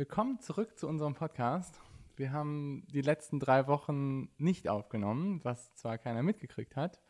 [0.00, 1.78] Willkommen zurück zu unserem Podcast.
[2.16, 7.02] Wir haben die letzten drei Wochen nicht aufgenommen, was zwar keiner mitgekriegt hat,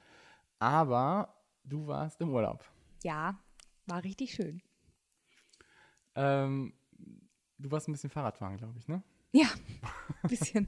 [0.58, 2.68] aber du warst im Urlaub.
[3.04, 3.38] Ja,
[3.86, 4.60] war richtig schön.
[6.16, 6.74] Ähm,
[7.58, 9.04] du warst ein bisschen Fahrradfahren, glaube ich, ne?
[9.30, 9.46] Ja,
[10.24, 10.66] ein bisschen.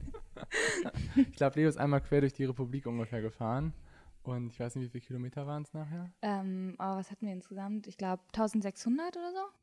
[1.17, 3.73] ich glaube, Leo ist einmal quer durch die Republik ungefähr gefahren.
[4.21, 6.09] Und ich weiß nicht, wie viele Kilometer waren es nachher?
[6.21, 7.85] Ähm, aber was hatten wir insgesamt?
[7.87, 9.62] Ich glaube 1600 oder so.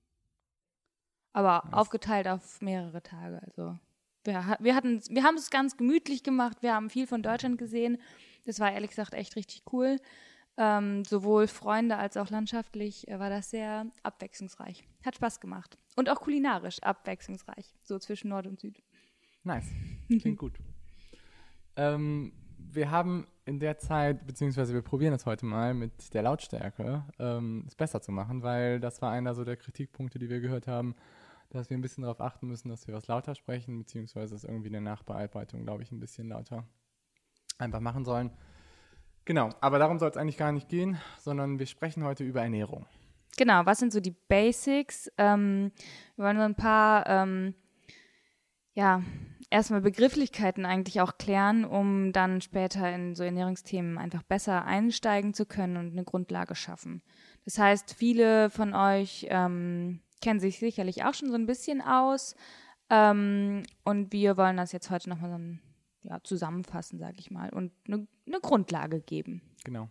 [1.33, 1.73] Aber was?
[1.73, 3.41] aufgeteilt auf mehrere Tage.
[3.47, 3.79] Also
[4.25, 6.59] wir, wir, hatten, wir haben es ganz gemütlich gemacht.
[6.63, 7.99] Wir haben viel von Deutschland gesehen.
[8.45, 9.97] Das war ehrlich gesagt echt richtig cool.
[10.57, 14.85] Ähm, sowohl Freunde als auch landschaftlich äh, war das sehr abwechslungsreich.
[15.05, 15.79] Hat Spaß gemacht.
[15.97, 17.73] Und auch kulinarisch abwechslungsreich.
[17.83, 18.83] So zwischen Nord und Süd.
[19.45, 19.69] Nice.
[20.07, 20.59] Klingt gut.
[21.77, 27.05] Ähm, wir haben in der Zeit, beziehungsweise wir probieren es heute mal mit der Lautstärke,
[27.19, 30.67] ähm, es besser zu machen, weil das war einer so der Kritikpunkte, die wir gehört
[30.67, 30.95] haben,
[31.51, 34.69] dass wir ein bisschen darauf achten müssen, dass wir was lauter sprechen, beziehungsweise es irgendwie
[34.69, 36.65] in der Nachbearbeitung, glaube ich, ein bisschen lauter
[37.59, 38.31] einfach machen sollen.
[39.25, 42.87] Genau, aber darum soll es eigentlich gar nicht gehen, sondern wir sprechen heute über Ernährung.
[43.37, 45.11] Genau, was sind so die Basics?
[45.19, 45.73] Ähm,
[46.17, 47.55] wir wollen so ein paar ähm,
[48.75, 49.03] ja,
[49.51, 55.45] erstmal Begrifflichkeiten eigentlich auch klären, um dann später in so Ernährungsthemen einfach besser einsteigen zu
[55.45, 57.03] können und eine Grundlage schaffen.
[57.45, 62.35] Das heißt, viele von euch ähm, kennen sich sicherlich auch schon so ein bisschen aus
[62.91, 65.61] ähm, und wir wollen das jetzt heute nochmal so ein,
[66.03, 69.43] ja, zusammenfassen, sage ich mal, und eine, eine Grundlage geben.
[69.65, 69.89] Genau.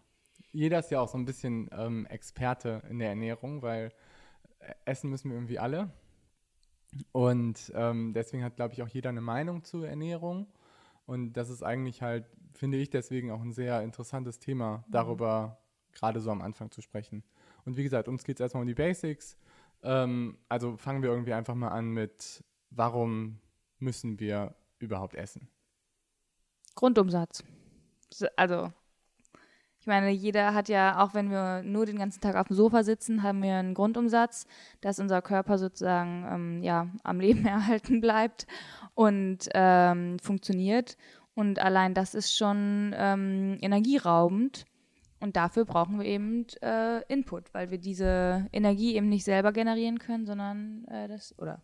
[0.51, 3.93] Jeder ist ja auch so ein bisschen ähm, Experte in der Ernährung, weil
[4.59, 5.91] äh, essen müssen wir irgendwie alle.
[7.11, 10.47] Und ähm, deswegen hat, glaube ich, auch jeder eine Meinung zur Ernährung.
[11.05, 14.91] Und das ist eigentlich halt, finde ich, deswegen auch ein sehr interessantes Thema, mhm.
[14.91, 15.59] darüber
[15.93, 17.23] gerade so am Anfang zu sprechen.
[17.65, 19.37] Und wie gesagt, uns geht es erstmal um die Basics.
[19.83, 23.39] Ähm, also fangen wir irgendwie einfach mal an mit, warum
[23.79, 25.49] müssen wir überhaupt essen?
[26.75, 27.43] Grundumsatz.
[28.35, 28.71] Also
[29.81, 32.83] ich meine, jeder hat ja, auch wenn wir nur den ganzen Tag auf dem Sofa
[32.83, 34.45] sitzen, haben wir einen Grundumsatz,
[34.81, 38.45] dass unser Körper sozusagen ähm, ja, am Leben erhalten bleibt
[38.93, 40.97] und ähm, funktioniert.
[41.33, 44.65] Und allein das ist schon ähm, energieraubend.
[45.19, 49.99] Und dafür brauchen wir eben äh, Input, weil wir diese Energie eben nicht selber generieren
[49.99, 51.61] können, sondern äh, das, oder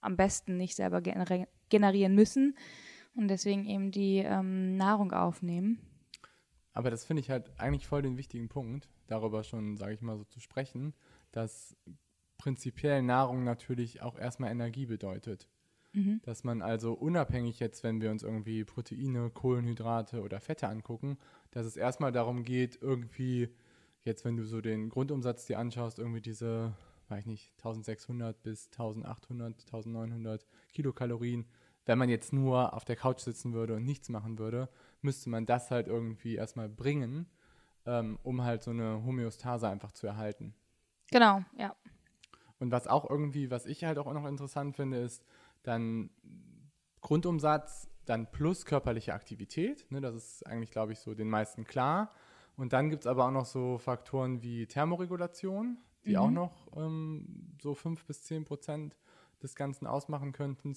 [0.00, 2.56] am besten nicht selber generieren müssen
[3.14, 5.80] und deswegen eben die ähm, Nahrung aufnehmen.
[6.72, 10.16] Aber das finde ich halt eigentlich voll den wichtigen Punkt, darüber schon, sage ich mal,
[10.16, 10.94] so zu sprechen,
[11.32, 11.76] dass
[12.36, 15.48] prinzipiell Nahrung natürlich auch erstmal Energie bedeutet.
[15.92, 16.20] Mhm.
[16.22, 21.18] Dass man also unabhängig jetzt, wenn wir uns irgendwie Proteine, Kohlenhydrate oder Fette angucken,
[21.50, 23.48] dass es erstmal darum geht, irgendwie,
[24.02, 26.74] jetzt wenn du so den Grundumsatz dir anschaust, irgendwie diese,
[27.08, 31.46] weiß ich nicht, 1600 bis 1800, 1900 Kilokalorien,
[31.86, 34.68] wenn man jetzt nur auf der Couch sitzen würde und nichts machen würde,
[35.00, 37.26] müsste man das halt irgendwie erstmal bringen,
[37.86, 40.54] ähm, um halt so eine Homöostase einfach zu erhalten.
[41.10, 41.74] Genau, ja.
[42.58, 45.24] Und was auch irgendwie, was ich halt auch noch interessant finde, ist
[45.62, 46.10] dann
[47.00, 49.86] Grundumsatz, dann plus körperliche Aktivität.
[49.90, 52.12] Ne, das ist eigentlich, glaube ich, so den meisten klar.
[52.56, 56.16] Und dann gibt es aber auch noch so Faktoren wie Thermoregulation, die mhm.
[56.16, 58.96] auch noch ähm, so fünf bis zehn Prozent
[59.42, 60.74] des Ganzen ausmachen könnten.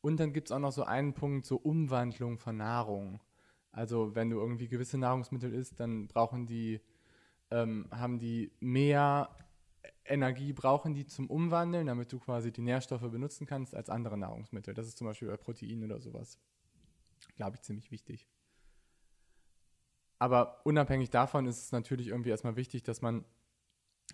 [0.00, 3.20] Und dann gibt es auch noch so einen Punkt, so Umwandlung von Nahrung.
[3.72, 6.80] Also wenn du irgendwie gewisse Nahrungsmittel isst, dann brauchen die,
[7.50, 9.30] ähm, haben die mehr
[10.04, 14.74] Energie, brauchen die zum Umwandeln, damit du quasi die Nährstoffe benutzen kannst als andere Nahrungsmittel.
[14.74, 16.38] Das ist zum Beispiel bei Proteinen oder sowas,
[17.36, 18.28] glaube ich, ziemlich wichtig.
[20.18, 23.24] Aber unabhängig davon ist es natürlich irgendwie erstmal wichtig, dass man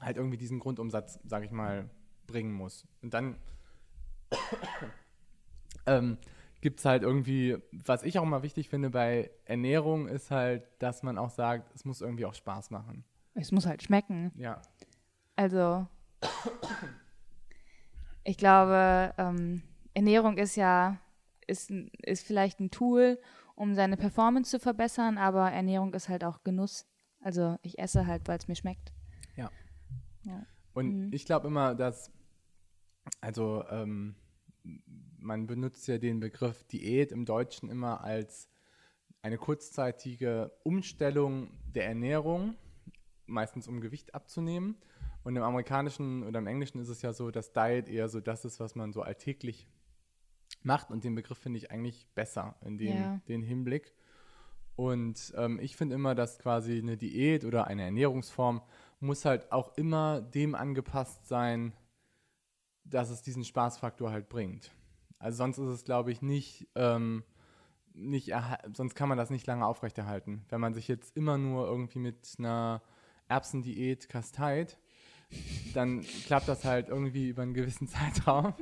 [0.01, 1.91] halt irgendwie diesen Grundumsatz, sage ich mal,
[2.27, 2.87] bringen muss.
[3.03, 3.37] Und dann
[5.87, 6.19] ähm,
[6.61, 11.03] gibt es halt irgendwie, was ich auch mal wichtig finde bei Ernährung, ist halt, dass
[11.03, 13.05] man auch sagt, es muss irgendwie auch Spaß machen.
[13.35, 14.33] Es muss halt schmecken.
[14.37, 14.61] Ja.
[15.41, 15.87] Also,
[18.25, 19.63] ich glaube, ähm,
[19.95, 21.01] Ernährung ist ja,
[21.47, 23.19] ist, ist vielleicht ein Tool,
[23.55, 26.85] um seine Performance zu verbessern, aber Ernährung ist halt auch Genuss.
[27.23, 28.93] Also, ich esse halt, weil es mir schmeckt.
[29.35, 29.51] Ja.
[30.25, 30.45] ja.
[30.75, 31.13] Und mhm.
[31.15, 32.13] ich glaube immer, dass,
[33.23, 34.17] also, ähm,
[35.17, 38.51] man benutzt ja den Begriff Diät im Deutschen immer als
[39.23, 42.57] eine kurzzeitige Umstellung der Ernährung,
[43.25, 44.77] meistens um Gewicht abzunehmen.
[45.23, 48.45] Und im amerikanischen oder im englischen ist es ja so, dass Diet eher so das
[48.45, 49.69] ist, was man so alltäglich
[50.63, 50.91] macht.
[50.91, 53.21] Und den Begriff finde ich eigentlich besser in dem, Ja.
[53.29, 53.95] den Hinblick.
[54.77, 58.63] Und ähm, ich finde immer, dass quasi eine Diät oder eine Ernährungsform
[58.99, 61.75] muss halt auch immer dem angepasst sein,
[62.85, 64.73] dass es diesen Spaßfaktor halt bringt.
[65.19, 67.25] Also sonst ist es, glaube ich, nicht, ähm,
[67.93, 68.33] nicht
[68.73, 70.47] sonst kann man das nicht lange aufrechterhalten.
[70.49, 72.83] Wenn man sich jetzt immer nur irgendwie mit einer
[73.29, 74.79] Erbsendiät kasteit,
[75.75, 78.55] dann klappt das halt irgendwie über einen gewissen Zeitraum,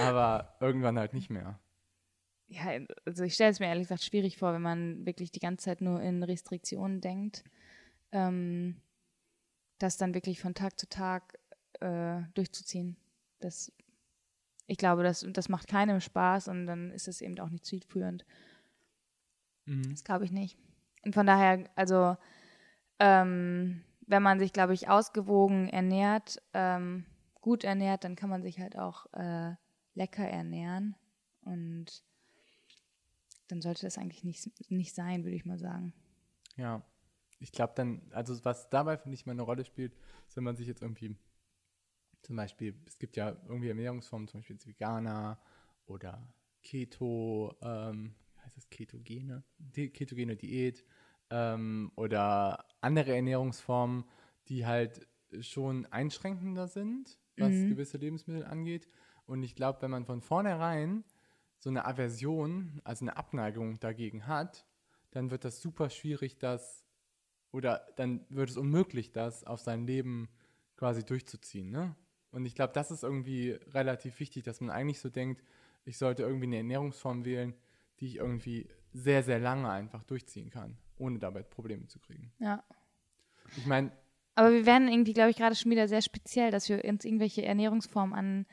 [0.00, 1.58] aber irgendwann halt nicht mehr.
[2.48, 2.64] Ja,
[3.06, 5.80] also ich stelle es mir ehrlich gesagt schwierig vor, wenn man wirklich die ganze Zeit
[5.80, 7.44] nur in Restriktionen denkt,
[8.12, 8.76] ähm,
[9.78, 11.38] das dann wirklich von Tag zu Tag
[11.80, 12.96] äh, durchzuziehen.
[13.40, 13.72] Das,
[14.66, 18.26] ich glaube, das, das macht keinem Spaß und dann ist es eben auch nicht zielführend.
[19.64, 19.90] Mhm.
[19.90, 20.58] Das glaube ich nicht.
[21.04, 22.16] Und von daher, also,
[22.98, 27.04] ähm, wenn man sich, glaube ich, ausgewogen ernährt, ähm,
[27.40, 29.54] gut ernährt, dann kann man sich halt auch äh,
[29.94, 30.96] lecker ernähren.
[31.42, 32.04] Und
[33.48, 35.92] dann sollte das eigentlich nicht, nicht sein, würde ich mal sagen.
[36.56, 36.82] Ja,
[37.38, 39.94] ich glaube dann, also was dabei finde ich mal eine Rolle spielt,
[40.28, 41.16] ist, wenn man sich jetzt irgendwie,
[42.22, 45.40] zum Beispiel, es gibt ja irgendwie Ernährungsformen, zum Beispiel Veganer
[45.86, 46.32] oder
[46.62, 50.84] Keto, ähm, wie heißt das, Ketogene, ketogene Diät
[51.32, 54.04] ähm, oder andere Ernährungsformen,
[54.48, 55.08] die halt
[55.40, 57.68] schon einschränkender sind, was Mhm.
[57.68, 58.86] gewisse Lebensmittel angeht.
[59.26, 61.04] Und ich glaube, wenn man von vornherein
[61.58, 64.66] so eine Aversion, also eine Abneigung dagegen hat,
[65.10, 66.86] dann wird das super schwierig, das
[67.50, 70.28] oder dann wird es unmöglich, das auf sein Leben
[70.76, 71.70] quasi durchzuziehen.
[71.70, 71.94] Ne?
[72.30, 75.42] Und ich glaube, das ist irgendwie relativ wichtig, dass man eigentlich so denkt,
[75.84, 77.54] ich sollte irgendwie eine Ernährungsform wählen,
[78.00, 82.32] die ich irgendwie sehr, sehr lange einfach durchziehen kann, ohne dabei Probleme zu kriegen.
[82.38, 82.62] Ja.
[83.56, 83.92] Ich meine,
[84.34, 87.44] Aber wir werden irgendwie, glaube ich, gerade schon wieder sehr speziell, dass wir uns irgendwelche
[87.44, 88.46] Ernährungsformen an,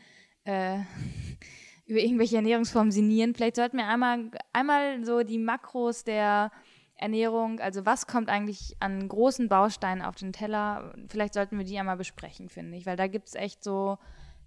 [0.45, 0.79] äh,
[1.85, 3.33] über irgendwelche Ernährungsformen sinnieren.
[3.33, 6.51] Vielleicht sollten wir einmal, einmal so die Makros der
[6.99, 11.79] Ernährung, also was kommt eigentlich an großen Bausteinen auf den Teller, vielleicht sollten wir die
[11.79, 13.97] einmal besprechen, finde ich, weil da gibt es echt so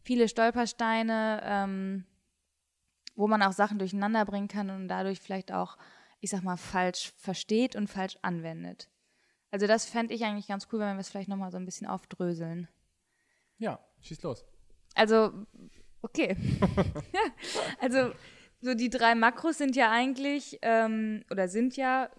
[0.03, 2.05] viele Stolpersteine, ähm,
[3.15, 5.77] wo man auch Sachen durcheinander bringen kann und dadurch vielleicht auch,
[6.21, 8.89] ich sag mal, falsch versteht und falsch anwendet.
[9.51, 11.87] Also das fände ich eigentlich ganz cool, wenn wir es vielleicht nochmal so ein bisschen
[11.87, 12.69] aufdröseln.
[13.59, 14.45] ja, schieß los.
[14.95, 15.33] Also,
[16.01, 16.37] okay.
[17.13, 17.21] ja,
[17.81, 18.13] also
[18.61, 22.11] so die drei Makros sind ja eigentlich, ähm, oder sind ja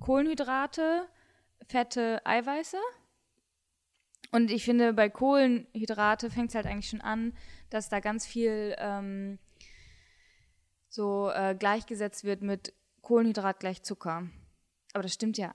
[0.00, 1.08] Kohlenhydrate,
[1.66, 2.78] Fette, Eiweiße.
[4.32, 7.32] Und ich finde, bei Kohlenhydrate fängt es halt eigentlich schon an,
[7.70, 9.38] dass da ganz viel ähm,
[10.96, 14.28] so äh, gleichgesetzt wird mit Kohlenhydrat gleich Zucker.
[14.92, 15.54] Aber das stimmt ja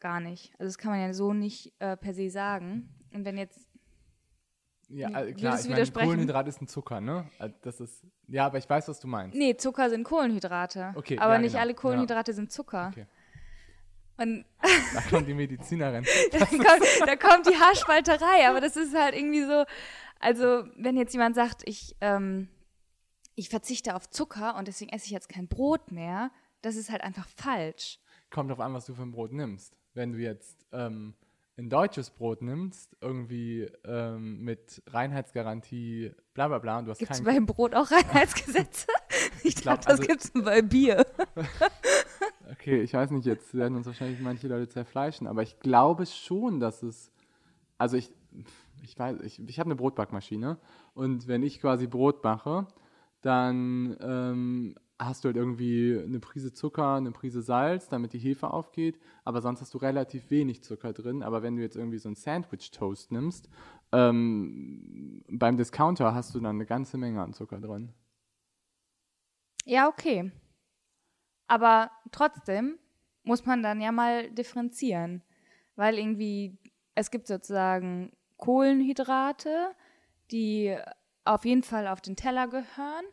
[0.00, 0.52] gar nicht.
[0.52, 2.88] Also das kann man ja so nicht äh, per se sagen.
[3.12, 3.68] Und wenn jetzt
[4.88, 6.06] Ja, würdest klar, ich meine?
[6.06, 7.28] Kohlenhydrat ist ein Zucker, ne?
[7.38, 9.36] Äh, Das ist, ja, aber ich weiß, was du meinst.
[9.36, 10.92] Nee, Zucker sind Kohlenhydrate.
[10.94, 11.62] Okay, aber ja, nicht genau.
[11.62, 12.88] alle Kohlenhydrate sind Zucker.
[12.92, 13.06] Okay.
[14.18, 14.44] Und
[14.94, 16.04] Da kommt die Medizinerin.
[16.32, 19.64] da kommt, da kommt die Haarspalterei, aber das ist halt irgendwie so,
[20.20, 22.48] also wenn jetzt jemand sagt, ich, ähm,
[23.36, 27.02] ich verzichte auf Zucker und deswegen esse ich jetzt kein Brot mehr, das ist halt
[27.02, 28.00] einfach falsch.
[28.30, 29.76] Kommt drauf an, was du für ein Brot nimmst.
[29.94, 31.14] Wenn du jetzt ähm,
[31.58, 37.12] ein deutsches Brot nimmst, irgendwie ähm, mit Reinheitsgarantie, bla bla bla, und du hast Gibt
[37.12, 38.88] es kein beim Brot auch Reinheitsgesetze?
[39.44, 41.06] ich glaub, dachte, das also- gibt es bei Bier.
[42.48, 46.60] Okay, ich weiß nicht, jetzt werden uns wahrscheinlich manche Leute zerfleischen, aber ich glaube schon,
[46.60, 47.10] dass es.
[47.76, 48.12] Also ich,
[48.82, 50.56] ich weiß, ich, ich habe eine Brotbackmaschine
[50.94, 52.68] und wenn ich quasi Brot mache,
[53.26, 58.50] dann ähm, hast du halt irgendwie eine Prise Zucker, eine Prise Salz, damit die Hefe
[58.50, 61.22] aufgeht, aber sonst hast du relativ wenig Zucker drin.
[61.22, 63.48] Aber wenn du jetzt irgendwie so ein Sandwich-Toast nimmst,
[63.92, 67.92] ähm, beim Discounter hast du dann eine ganze Menge an Zucker drin.
[69.64, 70.30] Ja, okay.
[71.48, 72.78] Aber trotzdem
[73.22, 75.22] muss man dann ja mal differenzieren,
[75.74, 76.58] weil irgendwie
[76.94, 79.74] es gibt sozusagen Kohlenhydrate,
[80.30, 80.76] die
[81.24, 83.04] auf jeden Fall auf den Teller gehören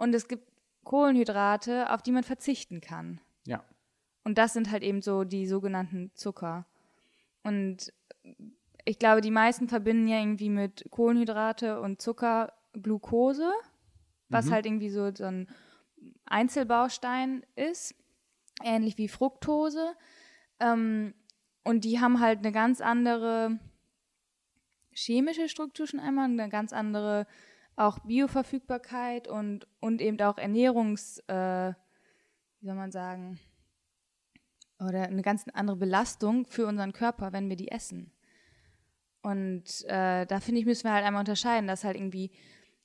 [0.00, 0.50] und es gibt
[0.84, 3.20] Kohlenhydrate, auf die man verzichten kann.
[3.46, 3.62] Ja.
[4.24, 6.66] Und das sind halt eben so die sogenannten Zucker.
[7.42, 7.92] Und
[8.86, 13.52] ich glaube, die meisten verbinden ja irgendwie mit Kohlenhydrate und Zucker Glucose,
[14.30, 14.50] was Mhm.
[14.52, 15.48] halt irgendwie so, so ein
[16.24, 17.94] Einzelbaustein ist,
[18.64, 19.94] ähnlich wie Fructose.
[20.60, 21.14] Ähm,
[21.62, 23.58] und die haben halt eine ganz andere
[24.92, 27.26] chemische Struktur schon einmal, eine ganz andere
[27.80, 31.72] auch Bioverfügbarkeit und, und eben auch Ernährungs, äh,
[32.60, 33.38] wie soll man sagen,
[34.78, 38.12] oder eine ganz andere Belastung für unseren Körper, wenn wir die essen.
[39.22, 42.30] Und äh, da finde ich, müssen wir halt einmal unterscheiden, dass halt irgendwie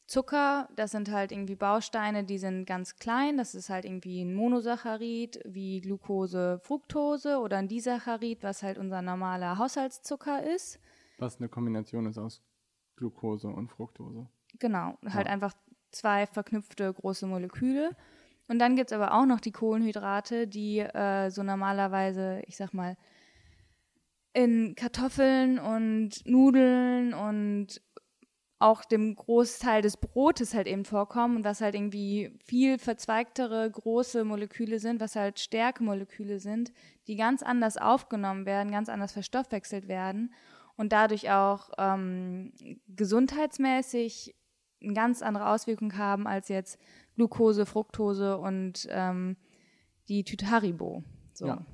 [0.08, 3.38] Zucker, das sind halt irgendwie Bausteine, die sind ganz klein.
[3.38, 9.02] Das ist halt irgendwie ein Monosaccharid wie Glucose, Fructose oder ein Disaccharid, was halt unser
[9.02, 10.80] normaler Haushaltszucker ist.
[11.18, 12.44] Was eine Kombination ist aus
[12.98, 14.30] Glucose und Fructose.
[14.60, 15.34] Genau, halt ja.
[15.34, 15.54] einfach
[15.92, 17.96] zwei verknüpfte große Moleküle.
[18.48, 22.74] Und dann gibt es aber auch noch die Kohlenhydrate, die äh, so normalerweise, ich sag
[22.74, 22.96] mal,
[24.34, 27.82] in Kartoffeln und Nudeln und
[28.60, 34.24] auch dem Großteil des Brotes halt eben vorkommen und was halt irgendwie viel verzweigtere große
[34.24, 36.72] Moleküle sind, was halt Stärkemoleküle sind,
[37.08, 40.34] die ganz anders aufgenommen werden, ganz anders verstoffwechselt werden
[40.78, 42.54] und dadurch auch ähm,
[42.88, 44.36] gesundheitsmäßig
[44.86, 46.80] eine ganz andere Auswirkung haben als jetzt
[47.16, 49.38] Glucose, Fructose und ähm,
[50.08, 50.46] die Tüte.
[51.34, 51.48] So.
[51.48, 51.66] Ja,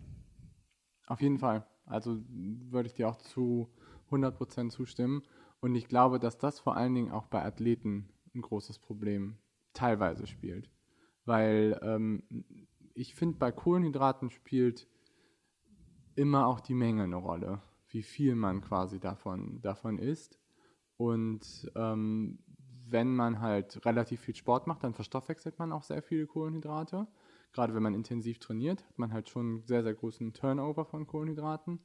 [1.08, 1.66] auf jeden Fall.
[1.86, 3.70] Also würde ich dir auch zu
[4.12, 5.24] 100% zustimmen.
[5.60, 9.38] Und ich glaube, dass das vor allen Dingen auch bei Athleten ein großes Problem
[9.74, 10.72] teilweise spielt.
[11.26, 12.24] Weil ähm,
[12.94, 14.88] ich finde, bei Kohlenhydraten spielt
[16.16, 20.40] immer auch die Menge eine Rolle, wie viel man quasi davon, davon isst.
[20.98, 22.40] Und ähm,
[22.92, 27.08] wenn man halt relativ viel Sport macht, dann verstoffwechselt man auch sehr viele Kohlenhydrate.
[27.54, 31.08] Gerade wenn man intensiv trainiert, hat man halt schon einen sehr, sehr großen Turnover von
[31.08, 31.80] Kohlenhydraten.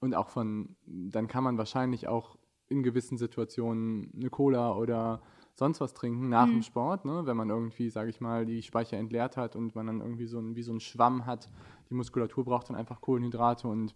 [0.00, 2.36] Und auch von, dann kann man wahrscheinlich auch
[2.68, 5.22] in gewissen Situationen eine Cola oder
[5.54, 6.52] sonst was trinken nach mhm.
[6.52, 7.26] dem Sport, ne?
[7.26, 10.38] wenn man irgendwie, sage ich mal, die Speicher entleert hat und man dann irgendwie so
[10.38, 11.50] ein, wie so ein Schwamm hat.
[11.90, 13.94] Die Muskulatur braucht dann einfach Kohlenhydrate und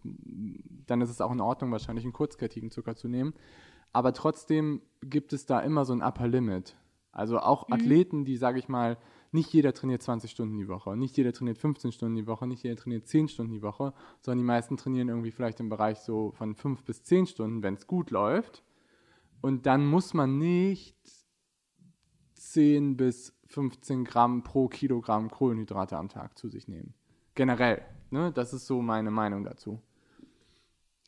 [0.86, 3.32] dann ist es auch in Ordnung, wahrscheinlich einen kurzkettigen Zucker zu nehmen.
[3.96, 6.76] Aber trotzdem gibt es da immer so ein Upper Limit.
[7.12, 7.72] Also auch mhm.
[7.72, 8.98] Athleten, die, sage ich mal,
[9.32, 12.62] nicht jeder trainiert 20 Stunden die Woche, nicht jeder trainiert 15 Stunden die Woche, nicht
[12.62, 16.32] jeder trainiert 10 Stunden die Woche, sondern die meisten trainieren irgendwie vielleicht im Bereich so
[16.32, 18.62] von 5 bis 10 Stunden, wenn es gut läuft.
[19.40, 20.98] Und dann muss man nicht
[22.34, 26.92] 10 bis 15 Gramm pro Kilogramm Kohlenhydrate am Tag zu sich nehmen.
[27.34, 27.80] Generell.
[28.10, 28.30] Ne?
[28.30, 29.80] Das ist so meine Meinung dazu.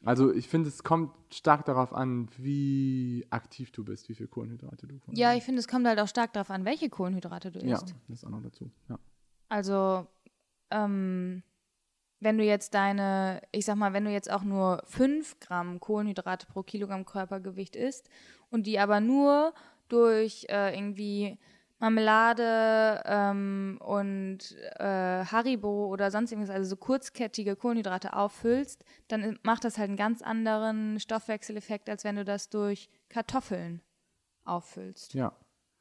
[0.04, 4.86] Also ich finde, es kommt stark darauf an, wie aktiv du bist, wie viel Kohlenhydrate
[4.86, 5.18] du konsumierst.
[5.18, 7.88] Ja, ich finde, es kommt halt auch stark darauf an, welche Kohlenhydrate du isst.
[7.88, 8.70] Ja, das ist auch noch dazu.
[8.88, 8.98] Ja.
[9.48, 10.06] Also
[10.70, 11.42] ähm,
[12.20, 16.46] wenn du jetzt deine, ich sag mal, wenn du jetzt auch nur 5 Gramm Kohlenhydrate
[16.46, 18.08] pro Kilogramm Körpergewicht isst
[18.50, 19.54] und die aber nur
[19.88, 21.38] durch äh, irgendwie
[21.78, 29.64] Marmelade ähm, und äh, Haribo oder sonst irgendwas, also so kurzkettige Kohlenhydrate auffüllst, dann macht
[29.64, 33.82] das halt einen ganz anderen Stoffwechseleffekt, als wenn du das durch Kartoffeln
[34.44, 35.14] auffüllst.
[35.14, 35.32] Ja.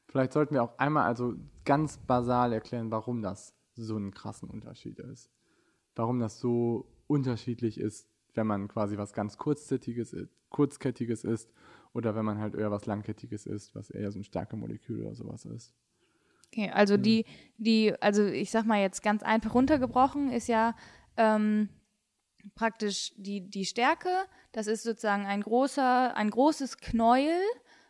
[0.09, 1.33] Vielleicht sollten wir auch einmal also
[1.65, 5.29] ganz basal erklären, warum das so einen krassen Unterschied ist
[5.97, 10.15] warum das so unterschiedlich ist, wenn man quasi was ganz kurzkettiges,
[10.49, 11.51] kurzkettiges ist
[11.93, 15.15] oder wenn man halt eher was langkettiges ist, was eher so ein starke Molekül oder
[15.15, 15.73] sowas ist.
[16.51, 17.01] Okay, also ja.
[17.01, 17.25] die,
[17.57, 20.75] die, also ich sag mal jetzt ganz einfach runtergebrochen, ist ja
[21.17, 21.69] ähm,
[22.55, 24.09] praktisch die, die Stärke,
[24.51, 27.41] das ist sozusagen ein großer, ein großes Knäuel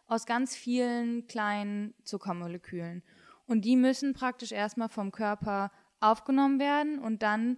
[0.07, 3.03] aus ganz vielen kleinen Zuckermolekülen.
[3.45, 7.57] Und die müssen praktisch erstmal vom Körper aufgenommen werden und dann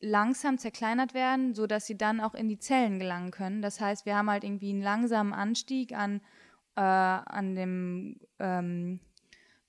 [0.00, 3.62] langsam zerkleinert werden, so dass sie dann auch in die Zellen gelangen können.
[3.62, 6.20] Das heißt, wir haben halt irgendwie einen langsamen Anstieg an,
[6.76, 9.00] äh, an dem ähm,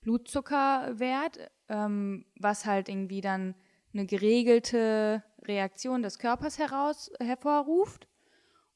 [0.02, 3.54] Blutzuckerwert, ähm, was halt irgendwie dann
[3.92, 8.08] eine geregelte Reaktion des Körpers heraus hervorruft.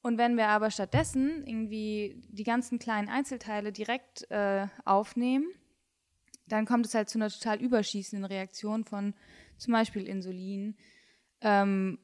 [0.02, 5.46] Und wenn wir aber stattdessen irgendwie die ganzen kleinen Einzelteile direkt äh, aufnehmen,
[6.46, 9.14] dann kommt es halt zu einer total überschießenden Reaktion von
[9.56, 10.76] zum Beispiel Insulin,
[11.40, 11.98] ähm,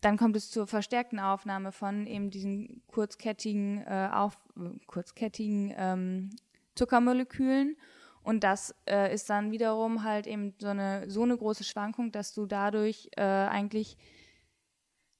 [0.00, 4.38] dann kommt es zur verstärkten Aufnahme von eben diesen kurzkettigen, äh, auf,
[4.86, 6.30] kurzkettigen ähm,
[6.74, 7.76] Zuckermolekülen.
[8.22, 12.34] Und das äh, ist dann wiederum halt eben so eine, so eine große Schwankung, dass
[12.34, 13.96] du dadurch äh, eigentlich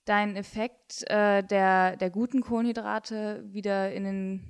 [0.04, 4.44] deinen Effekt äh, der, der guten Kohlenhydrate wieder in den,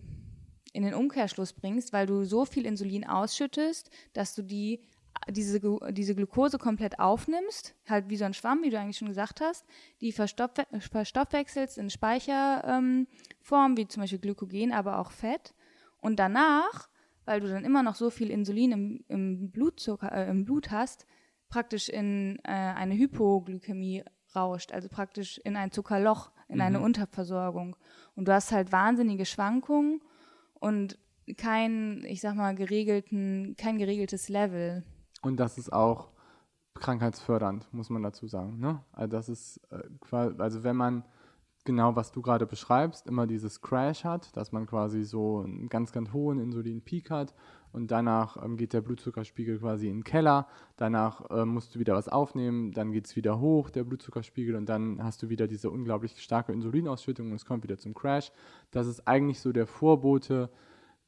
[0.73, 4.83] in den Umkehrschluss bringst, weil du so viel Insulin ausschüttest, dass du die
[5.29, 5.61] diese,
[5.93, 9.67] diese Glucose komplett aufnimmst, halt wie so ein Schwamm, wie du eigentlich schon gesagt hast,
[10.01, 13.07] die verstoffwe verstoffwechselst in Speicherform,
[13.51, 15.55] ähm, wie zum Beispiel Glykogen, aber auch Fett.
[16.01, 16.89] Und danach,
[17.31, 21.07] weil du dann immer noch so viel Insulin im, im, Blutzucker, äh, im Blut hast,
[21.49, 24.03] praktisch in äh, eine Hypoglykämie
[24.35, 26.63] rauscht, also praktisch in ein Zuckerloch, in mhm.
[26.63, 27.77] eine Unterversorgung.
[28.17, 30.01] Und du hast halt wahnsinnige Schwankungen
[30.55, 30.99] und
[31.37, 34.83] kein, ich sag mal, geregelten, kein geregeltes Level.
[35.23, 36.11] Und das ist auch
[36.75, 38.59] krankheitsfördernd, muss man dazu sagen.
[38.59, 38.83] Ne?
[38.91, 41.05] Also das ist äh, also wenn man
[41.65, 45.93] genau, was du gerade beschreibst, immer dieses Crash hat, dass man quasi so einen ganz,
[45.93, 47.35] ganz hohen Insulin-Peak hat
[47.73, 51.95] und danach ähm, geht der Blutzuckerspiegel quasi in den Keller, danach äh, musst du wieder
[51.95, 55.71] was aufnehmen, dann geht es wieder hoch, der Blutzuckerspiegel und dann hast du wieder diese
[55.71, 58.33] unglaublich starke Insulinausschüttung und es kommt wieder zum Crash.
[58.71, 60.51] Das ist eigentlich so der Vorbote,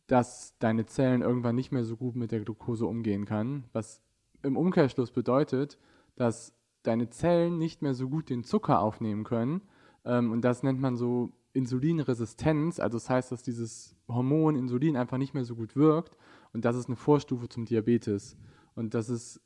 [0.07, 4.03] dass deine Zellen irgendwann nicht mehr so gut mit der Glucose umgehen kann, was
[4.43, 5.79] im Umkehrschluss bedeutet,
[6.17, 9.63] dass deine Zellen nicht mehr so gut den Zucker aufnehmen können
[10.05, 12.81] ähm, und das nennt man so Insulinresistenz.
[12.81, 16.17] Also das heißt, dass dieses Hormon Insulin einfach nicht mehr so gut wirkt.
[16.53, 18.37] Und das ist eine Vorstufe zum Diabetes.
[18.75, 19.41] Und das ist,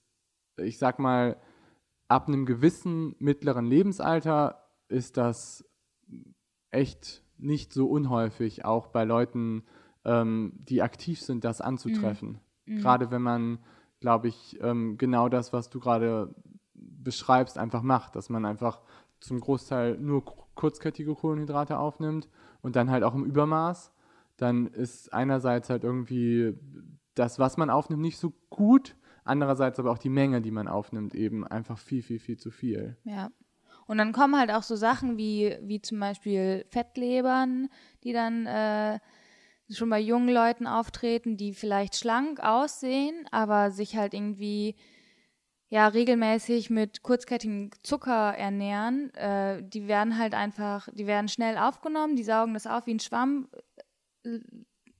[0.57, 1.37] ich sag mal,
[2.09, 5.65] ab einem gewissen mittleren Lebensalter ist das
[6.71, 9.65] echt nicht so unhäufig, auch bei Leuten,
[10.05, 12.39] ähm, die aktiv sind, das anzutreffen.
[12.65, 12.79] Mhm.
[12.79, 13.59] Gerade wenn man,
[14.01, 16.35] glaube ich, ähm, genau das, was du gerade
[16.75, 18.81] beschreibst, einfach macht, dass man einfach
[19.21, 20.25] zum Großteil nur
[20.57, 22.29] kurzkettige Kohlenhydrate aufnimmt
[22.63, 23.93] und dann halt auch im Übermaß,
[24.37, 26.55] dann ist einerseits halt irgendwie
[27.15, 31.15] das, was man aufnimmt, nicht so gut, andererseits aber auch die Menge, die man aufnimmt,
[31.15, 32.97] eben einfach viel, viel, viel zu viel.
[33.05, 33.31] Ja.
[33.87, 37.69] Und dann kommen halt auch so Sachen wie, wie zum Beispiel Fettlebern,
[38.03, 38.99] die dann äh,
[39.71, 44.75] schon bei jungen Leuten auftreten, die vielleicht schlank aussehen, aber sich halt irgendwie
[45.69, 52.17] ja regelmäßig mit kurzkettigem Zucker ernähren, äh, die werden halt einfach, die werden schnell aufgenommen,
[52.17, 53.49] die saugen das auf wie ein Schwamm,
[54.25, 54.39] äh,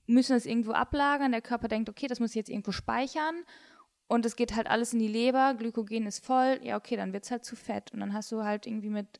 [0.07, 1.31] müssen es irgendwo ablagern.
[1.31, 3.43] Der Körper denkt, okay, das muss ich jetzt irgendwo speichern.
[4.07, 7.25] Und es geht halt alles in die Leber, Glykogen ist voll, ja, okay, dann wird
[7.25, 7.91] es halt zu fett.
[7.91, 9.19] Und dann hast du halt irgendwie mit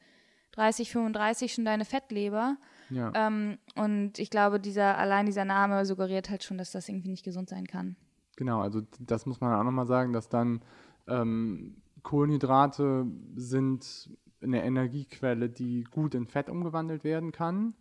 [0.53, 2.55] 30, 35 schon deine Fettleber.
[2.89, 3.11] Ja.
[3.13, 7.25] Ähm, und ich glaube, dieser, allein dieser Name suggeriert halt schon, dass das irgendwie nicht
[7.25, 7.97] gesund sein kann.
[8.37, 10.61] Genau, also das muss man auch nochmal sagen, dass dann
[11.07, 14.09] ähm, Kohlenhydrate sind
[14.41, 17.73] eine Energiequelle, die gut in Fett umgewandelt werden kann.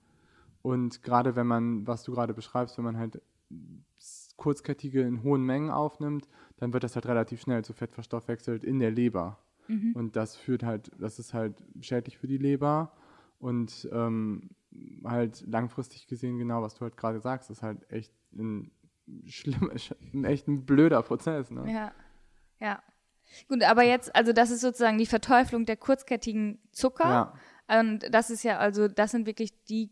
[0.62, 3.22] Und gerade wenn man, was du gerade beschreibst, wenn man halt
[4.36, 8.78] kurzkettige in hohen Mengen aufnimmt, dann wird das halt relativ schnell zu Fett verstoffwechselt in
[8.78, 9.38] der Leber.
[9.68, 9.92] Mhm.
[9.94, 12.92] Und das führt halt, das ist halt schädlich für die Leber
[13.38, 14.50] und ähm,
[15.04, 18.70] halt langfristig gesehen genau, was du halt gerade sagst, ist halt echt ein
[19.26, 19.70] schlimm,
[20.24, 21.50] echt ein blöder Prozess.
[21.50, 21.70] Ne?
[21.72, 21.92] Ja,
[22.60, 22.82] ja.
[23.48, 27.34] Gut, aber jetzt, also das ist sozusagen die Verteuflung der kurzkettigen Zucker.
[27.68, 27.80] Ja.
[27.80, 29.90] Und das ist ja, also das sind wirklich die,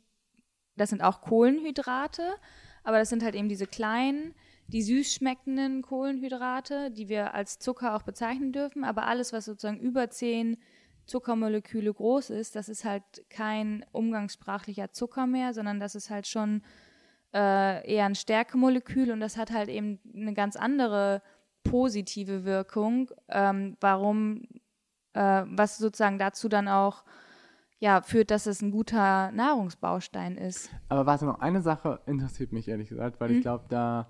[0.76, 2.34] das sind auch Kohlenhydrate,
[2.82, 4.34] aber das sind halt eben diese kleinen,
[4.68, 8.84] die süß schmeckenden Kohlenhydrate, die wir als Zucker auch bezeichnen dürfen.
[8.84, 10.56] Aber alles, was sozusagen über zehn
[11.06, 16.62] Zuckermoleküle groß ist, das ist halt kein umgangssprachlicher Zucker mehr, sondern das ist halt schon
[17.34, 21.20] äh, eher ein Stärkemolekül und das hat halt eben eine ganz andere
[21.64, 24.42] positive Wirkung, ähm, warum,
[25.14, 27.04] äh, was sozusagen dazu dann auch
[27.80, 30.70] ja, führt, dass es ein guter Nahrungsbaustein ist.
[30.88, 33.36] Aber warte noch, eine Sache interessiert mich ehrlich gesagt, weil mhm.
[33.36, 34.08] ich glaube, da,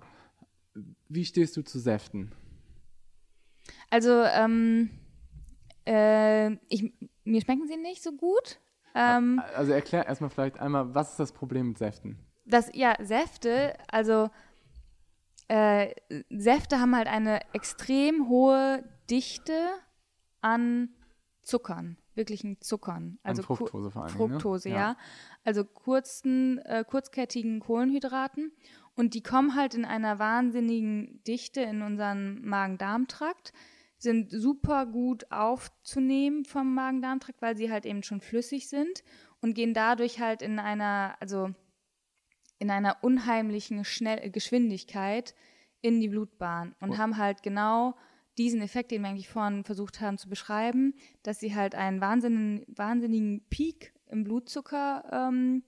[1.09, 2.31] wie stehst du zu Säften?
[3.89, 4.91] Also, ähm,
[5.85, 8.59] äh, ich, mir schmecken sie nicht so gut.
[8.93, 12.17] Ähm, also erklär erstmal vielleicht einmal, was ist das Problem mit Säften?
[12.45, 14.29] Das, ja, Säfte, also
[15.47, 15.93] äh,
[16.29, 19.69] Säfte haben halt eine extrem hohe Dichte
[20.41, 20.89] an
[21.43, 23.19] Zuckern, wirklichen Zuckern.
[23.23, 24.11] Also an Fructose vor allem.
[24.11, 24.17] Ne?
[24.17, 24.75] Fructose, ne?
[24.75, 24.81] ja.
[24.81, 24.97] ja.
[25.43, 28.51] Also kurzen, äh, kurzkettigen Kohlenhydraten.
[28.95, 33.51] Und die kommen halt in einer wahnsinnigen Dichte in unseren Magen-Darm-Trakt,
[33.97, 39.03] sind super gut aufzunehmen vom Magen-Darm-Trakt, weil sie halt eben schon flüssig sind
[39.41, 41.49] und gehen dadurch halt in einer, also
[42.57, 45.35] in einer unheimlichen Schnell Geschwindigkeit
[45.81, 46.97] in die Blutbahn und oh.
[46.97, 47.95] haben halt genau
[48.37, 52.65] diesen Effekt, den wir eigentlich vorhin versucht haben zu beschreiben, dass sie halt einen wahnsinnigen,
[52.67, 55.63] wahnsinnigen Peak im Blutzuckerspiegel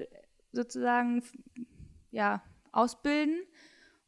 [0.00, 0.06] ähm,
[0.52, 1.22] sozusagen
[2.10, 3.42] ja, ausbilden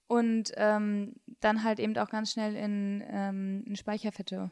[0.07, 4.51] und ähm, dann halt eben auch ganz schnell in, ähm, in Speicherfette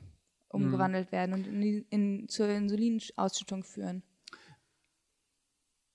[0.49, 1.13] umgewandelt mhm.
[1.13, 4.03] werden und in, in, zur Insulinausschüttung führen.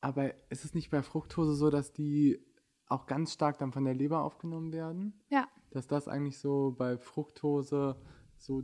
[0.02, 2.40] Aber ist es nicht bei Fructose so, dass die
[2.88, 5.14] auch ganz stark dann von der Leber aufgenommen werden?
[5.30, 5.48] Ja.
[5.70, 7.96] Dass das eigentlich so bei Fructose
[8.38, 8.64] so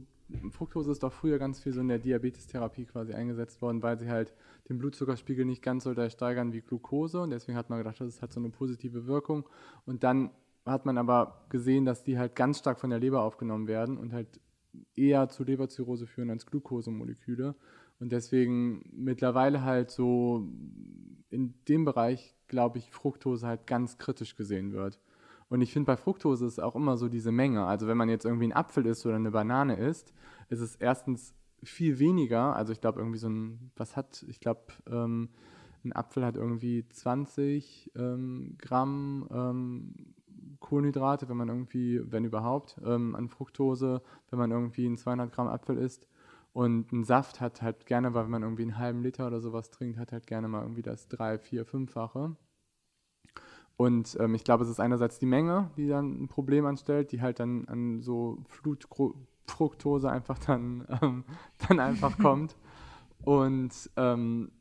[0.52, 4.10] Fructose ist doch früher ganz viel so in der Diabetestherapie quasi eingesetzt worden, weil sie
[4.10, 4.34] halt
[4.68, 8.34] den Blutzuckerspiegel nicht ganz so steigern wie Glucose und deswegen hat man gedacht, das hat
[8.34, 9.48] so eine positive Wirkung
[9.86, 10.32] und dann
[10.66, 14.12] hat man aber gesehen, dass die halt ganz stark von der Leber aufgenommen werden und
[14.12, 14.42] halt
[14.96, 17.56] eher zu Leberzirrhose führen als Glukosemoleküle.
[18.00, 20.48] Und deswegen mittlerweile halt so
[21.30, 25.00] in dem Bereich, glaube ich, Fructose halt ganz kritisch gesehen wird.
[25.50, 27.66] Und ich finde, bei Fructose ist auch immer so diese Menge.
[27.66, 30.14] Also wenn man jetzt irgendwie einen Apfel isst oder eine Banane isst,
[30.50, 31.34] ist es erstens
[31.64, 32.56] viel weniger.
[32.56, 35.30] Also ich glaube irgendwie so ein, was hat, ich glaube, ähm,
[35.84, 39.94] ein Apfel hat irgendwie 20 ähm, Gramm ähm,
[40.60, 45.48] Kohlenhydrate, wenn man irgendwie, wenn überhaupt, ähm, an Fructose, wenn man irgendwie einen 200 Gramm
[45.48, 46.08] Apfel isst.
[46.58, 49.70] Und ein Saft hat halt gerne, weil wenn man irgendwie einen halben Liter oder sowas
[49.70, 52.36] trinkt, hat halt gerne mal irgendwie das drei, vier, fünffache.
[53.76, 57.22] Und ähm, ich glaube, es ist einerseits die Menge, die dann ein Problem anstellt, die
[57.22, 61.26] halt dann an so Flutfructose einfach dann, ähm,
[61.68, 62.56] dann einfach kommt.
[63.22, 64.52] Und ähm,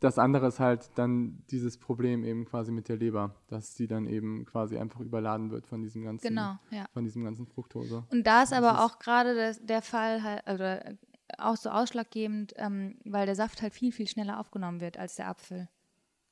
[0.00, 4.08] das andere ist halt dann dieses Problem eben quasi mit der Leber, dass sie dann
[4.08, 6.86] eben quasi einfach überladen wird von diesem ganzen, genau, ja.
[6.92, 8.04] von diesem ganzen Fructose.
[8.10, 10.84] Und da ist aber ist auch gerade der, der, Fall halt, oder
[11.38, 15.28] auch so ausschlaggebend, ähm, weil der Saft halt viel, viel schneller aufgenommen wird als der
[15.28, 15.68] Apfel.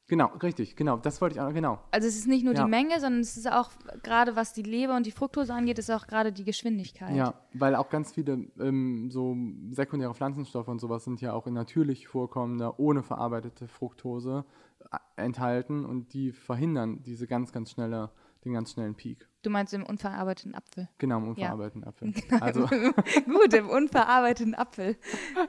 [0.07, 0.99] Genau, richtig, genau.
[0.99, 1.79] Das wollte ich auch, genau.
[1.91, 2.65] Also es ist nicht nur ja.
[2.65, 3.71] die Menge, sondern es ist auch
[4.03, 7.17] gerade, was die Leber und die Fructose angeht, ist auch gerade die Geschwindigkeit.
[7.17, 9.35] Ja, weil auch ganz viele ähm, so
[9.71, 14.45] sekundäre Pflanzenstoffe und sowas sind ja auch in natürlich vorkommender, ohne verarbeitete Fructose
[14.93, 18.11] äh, enthalten und die verhindern diese ganz, ganz schnelle
[18.45, 19.29] den ganz schnellen Peak.
[19.43, 20.89] Du meinst im unverarbeiteten Apfel?
[20.99, 21.89] Genau, im unverarbeiteten ja.
[21.89, 22.15] Apfel.
[22.41, 22.67] Also
[23.27, 24.97] Gut, im unverarbeiteten Apfel.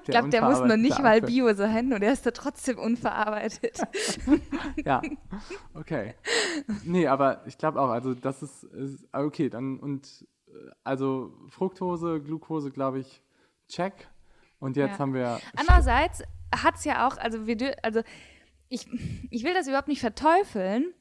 [0.04, 3.80] Ich glaube, der muss noch nicht mal Bio sein und er ist da trotzdem unverarbeitet.
[4.86, 5.02] ja,
[5.74, 6.16] okay.
[6.84, 10.52] Nee, aber ich glaube auch, also das ist, ist, okay, dann und äh,
[10.84, 13.22] also Fructose, Glucose, glaube ich,
[13.68, 14.10] check.
[14.60, 15.00] Und jetzt ja.
[15.00, 15.40] haben wir.
[15.56, 18.02] Andererseits hat es ja auch, also wir, also
[18.70, 18.88] ich,
[19.30, 20.94] ich will das überhaupt nicht verteufeln,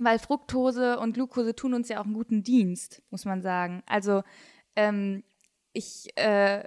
[0.00, 3.82] weil Fructose und Glucose tun uns ja auch einen guten Dienst, muss man sagen.
[3.86, 4.22] Also
[4.74, 5.22] ähm,
[5.72, 6.64] ich, äh,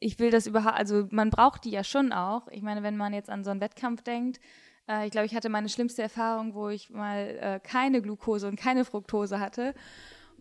[0.00, 2.48] ich will das überhaupt, also man braucht die ja schon auch.
[2.48, 4.40] Ich meine, wenn man jetzt an so einen Wettkampf denkt,
[4.88, 8.56] äh, ich glaube, ich hatte meine schlimmste Erfahrung, wo ich mal äh, keine Glucose und
[8.56, 9.74] keine Fructose hatte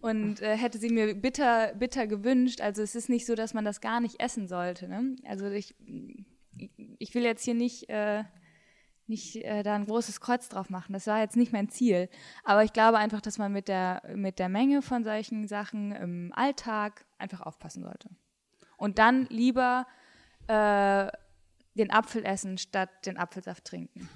[0.01, 2.61] und äh, hätte sie mir bitter, bitter gewünscht.
[2.61, 4.87] Also es ist nicht so, dass man das gar nicht essen sollte.
[4.87, 5.17] Ne?
[5.25, 5.75] Also ich,
[6.97, 8.23] ich will jetzt hier nicht äh,
[9.11, 10.93] nicht äh, da ein großes Kreuz drauf machen.
[10.93, 12.09] Das war jetzt nicht mein Ziel.
[12.43, 16.31] Aber ich glaube einfach, dass man mit der, mit der Menge von solchen Sachen im
[16.33, 18.09] Alltag einfach aufpassen sollte.
[18.77, 19.85] Und dann lieber
[20.47, 21.07] äh,
[21.75, 24.09] den Apfel essen, statt den Apfelsaft trinken.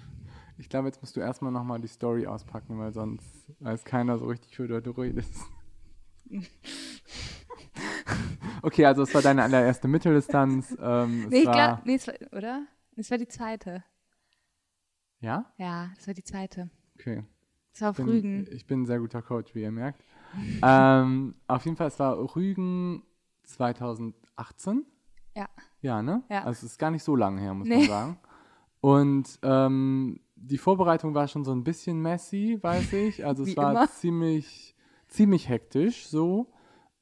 [0.58, 3.26] Ich glaube, jetzt musst du erstmal nochmal die Story auspacken, weil sonst
[3.60, 5.36] weiß keiner so richtig, worüber du redest.
[8.62, 10.76] okay, also es war deine allererste Mitteldistanz.
[10.82, 12.00] Ähm, nee, ich glaube, nee,
[12.32, 12.66] oder?
[12.96, 13.84] Es war die zweite.
[15.26, 15.46] Ja?
[15.58, 16.70] Ja, das war die zweite.
[17.00, 17.24] Okay.
[17.72, 18.48] Das war auf bin, Rügen.
[18.52, 20.04] Ich bin ein sehr guter Coach, wie ihr merkt.
[20.64, 23.02] ähm, auf jeden Fall, es war Rügen
[23.44, 24.86] 2018.
[25.36, 25.48] Ja.
[25.82, 26.24] Ja, ne?
[26.30, 26.44] Ja.
[26.44, 27.80] Also es ist gar nicht so lange her, muss nee.
[27.80, 28.20] man sagen.
[28.82, 33.26] Und ähm, die Vorbereitung war schon so ein bisschen messy, weiß ich.
[33.26, 33.90] Also es war immer.
[33.90, 34.76] ziemlich,
[35.08, 36.52] ziemlich hektisch so.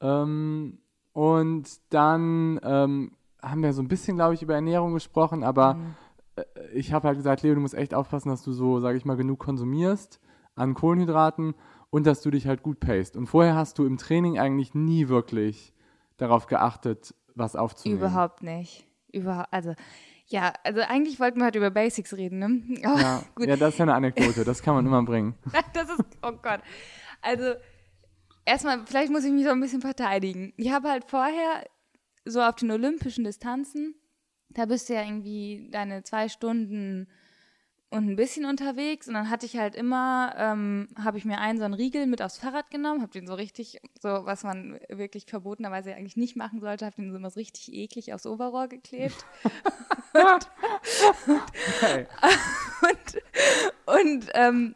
[0.00, 0.78] Ähm,
[1.12, 5.94] und dann ähm, haben wir so ein bisschen, glaube ich, über Ernährung gesprochen, aber mhm.
[6.36, 9.04] Äh, ich habe halt gesagt, Leo, du musst echt aufpassen, dass du so, sage ich
[9.04, 10.20] mal, genug konsumierst
[10.54, 11.54] an Kohlenhydraten
[11.90, 13.16] und dass du dich halt gut paced.
[13.16, 15.72] Und vorher hast du im Training eigentlich nie wirklich
[16.16, 18.00] darauf geachtet, was aufzunehmen.
[18.00, 18.86] Überhaupt nicht.
[19.12, 19.74] Überhaupt, also
[20.26, 22.80] ja, also eigentlich wollten wir heute über Basics reden, ne?
[22.84, 23.46] Aber ja, gut.
[23.46, 25.34] ja, das ist ja eine Anekdote, das kann man immer bringen.
[25.72, 26.60] das ist, oh Gott.
[27.20, 27.54] Also
[28.44, 30.52] erstmal, vielleicht muss ich mich so ein bisschen verteidigen.
[30.56, 31.64] Ich habe halt vorher
[32.24, 33.94] so auf den olympischen Distanzen
[34.54, 37.08] da bist du ja irgendwie deine zwei Stunden
[37.94, 41.58] und ein bisschen unterwegs und dann hatte ich halt immer, ähm, habe ich mir einen
[41.58, 45.26] so einen Riegel mit aufs Fahrrad genommen, habe den so richtig, so was man wirklich
[45.26, 49.24] verbotenerweise eigentlich nicht machen sollte, habe den so immer so richtig eklig aufs Overrohr geklebt.
[50.12, 50.50] und,
[51.76, 52.06] okay.
[53.86, 54.74] und, und ähm,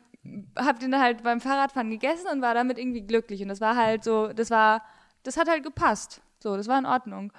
[0.57, 4.05] habe den halt beim Fahrradfahren gegessen und war damit irgendwie glücklich und das war halt
[4.05, 4.85] so, das war,
[5.25, 7.33] das hat halt gepasst, so, das war in Ordnung.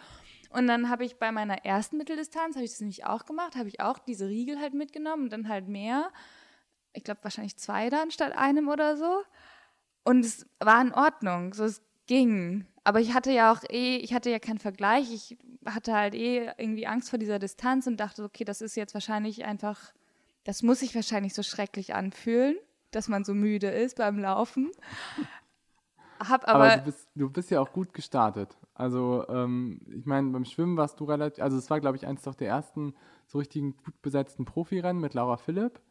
[0.50, 3.70] Und dann habe ich bei meiner ersten Mitteldistanz, habe ich das nämlich auch gemacht, habe
[3.70, 6.10] ich auch diese Riegel halt mitgenommen und dann halt mehr.
[6.94, 9.22] Ich glaube wahrscheinlich zwei dann statt einem oder so.
[10.04, 12.66] Und es war in Ordnung, so es ging.
[12.84, 15.14] Aber ich hatte ja auch eh, ich hatte ja keinen Vergleich.
[15.14, 18.96] Ich hatte halt eh irgendwie Angst vor dieser Distanz und dachte, okay, das ist jetzt
[18.96, 19.94] wahrscheinlich einfach,
[20.46, 22.58] das muss sich wahrscheinlich so schrecklich anfühlen,
[22.90, 24.72] dass man so müde ist beim Laufen.
[26.20, 28.58] Hab aber, aber du, bist, du bist ja auch gut gestartet.
[28.80, 32.22] Also, ähm, ich meine, beim Schwimmen warst du relativ, also es war, glaube ich, eins
[32.24, 32.94] doch der ersten
[33.28, 35.82] so richtigen gut besetzten Profirennen mit Laura Philipp.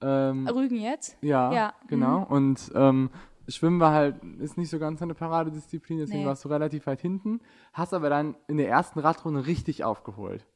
[0.00, 1.18] Ähm, Rügen jetzt?
[1.22, 1.74] Ja, ja.
[1.88, 2.20] genau.
[2.20, 2.24] Mhm.
[2.26, 3.10] Und ähm,
[3.48, 6.26] Schwimmen war halt, ist nicht so ganz eine Paradedisziplin, deswegen Nee.
[6.26, 7.40] warst du relativ weit hinten,
[7.72, 10.46] hast aber dann in der ersten Radrunde richtig aufgeholt.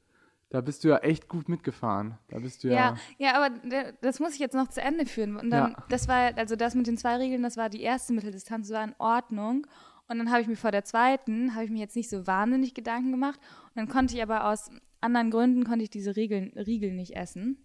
[0.51, 2.17] Da bist du ja echt gut mitgefahren.
[2.29, 2.75] Da bist du ja.
[3.19, 3.53] Ja, ja, aber
[4.01, 5.37] das muss ich jetzt noch zu Ende führen.
[5.37, 5.85] Und dann, Ja.
[5.89, 8.85] das war, also das mit den zwei Regeln, das war die erste Mitteldistanz, das war
[8.85, 9.67] in Ordnung.
[10.09, 12.75] Und dann habe ich mir vor der zweiten, habe ich mir jetzt nicht so wahnsinnig
[12.75, 13.41] Gedanken gemacht.
[13.69, 17.65] Und dann konnte ich aber aus anderen Gründen, konnte ich diese Regeln, Riegel nicht essen.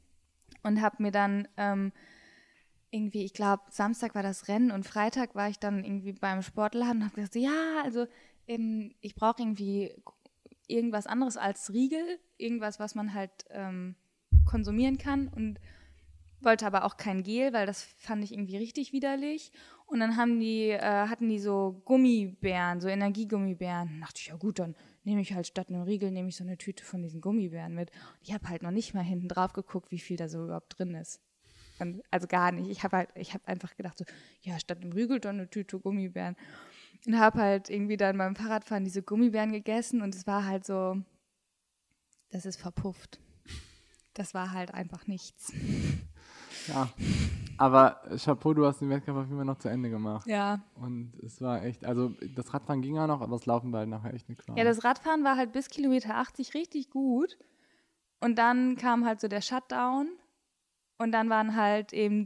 [0.63, 1.91] Und habe mir dann ähm,
[2.91, 6.97] irgendwie, ich glaube, Samstag war das Rennen und Freitag war ich dann irgendwie beim Sportladen
[6.97, 8.07] und habe gesagt, ja, also
[8.47, 9.93] ähm, ich brauche irgendwie
[10.67, 13.95] irgendwas anderes als Riegel, irgendwas, was man halt ähm,
[14.45, 15.59] konsumieren kann und
[16.41, 19.51] wollte aber auch kein Gel, weil das fand ich irgendwie richtig widerlich.
[19.85, 23.87] Und dann haben die, äh, hatten die so Gummibären, so Energiegummibären.
[23.89, 26.43] Dann dachte ich, ja gut, dann nehme ich halt statt einem Riegel, nehme ich so
[26.43, 27.89] eine Tüte von diesen Gummibären mit.
[27.89, 30.77] Und ich habe halt noch nicht mal hinten drauf geguckt, wie viel da so überhaupt
[30.77, 31.19] drin ist.
[31.79, 32.69] Und, also gar nicht.
[32.69, 34.05] Ich habe halt, ich habe einfach gedacht, so,
[34.41, 36.35] ja, statt einem Riegel dann eine Tüte Gummibären.
[37.07, 41.01] Und habe halt irgendwie dann beim Fahrradfahren diese Gummibären gegessen und es war halt so,
[42.29, 43.19] das ist verpufft.
[44.13, 45.53] Das war halt einfach nichts.
[46.69, 46.89] Ja.
[47.57, 50.25] Aber Chapeau, du hast den Wettkampf auf jeden Fall noch zu Ende gemacht.
[50.27, 50.61] Ja.
[50.75, 53.89] Und es war echt, also das Radfahren ging ja noch, aber das Laufen war halt
[53.89, 54.57] nachher echt eine Qual.
[54.57, 57.37] Ja, das Radfahren war halt bis Kilometer 80 richtig gut.
[58.21, 60.07] Und dann kam halt so der Shutdown.
[60.97, 62.25] Und dann waren halt eben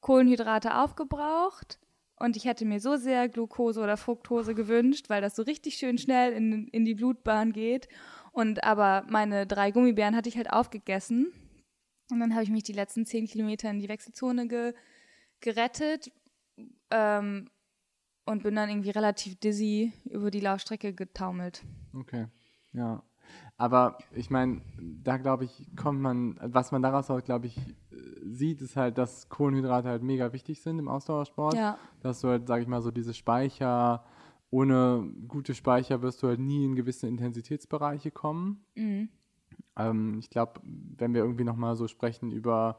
[0.00, 1.78] Kohlenhydrate aufgebraucht.
[2.18, 5.98] Und ich hätte mir so sehr Glucose oder Fructose gewünscht, weil das so richtig schön
[5.98, 7.88] schnell in, in die Blutbahn geht.
[8.32, 11.32] Und aber meine drei Gummibären hatte ich halt aufgegessen.
[12.10, 14.74] Und dann habe ich mich die letzten zehn Kilometer in die Wechselzone ge
[15.40, 16.12] gerettet.
[16.90, 17.50] Ähm,
[18.26, 21.62] und bin dann irgendwie relativ dizzy über die Laufstrecke getaumelt.
[21.94, 22.26] Okay,
[22.72, 23.02] ja.
[23.56, 27.58] Aber ich meine, da glaube ich, kommt man, was man daraus auch, glaube ich,
[28.22, 31.54] sieht, ist halt, dass Kohlenhydrate halt mega wichtig sind im Ausdauersport.
[31.54, 31.78] Ja.
[32.00, 34.04] Dass du halt, sage ich mal, so diese Speicher,
[34.50, 38.64] ohne gute Speicher wirst du halt nie in gewisse Intensitätsbereiche kommen.
[38.74, 39.08] Mhm.
[39.76, 42.78] Ähm, ich glaube, wenn wir irgendwie nochmal so sprechen über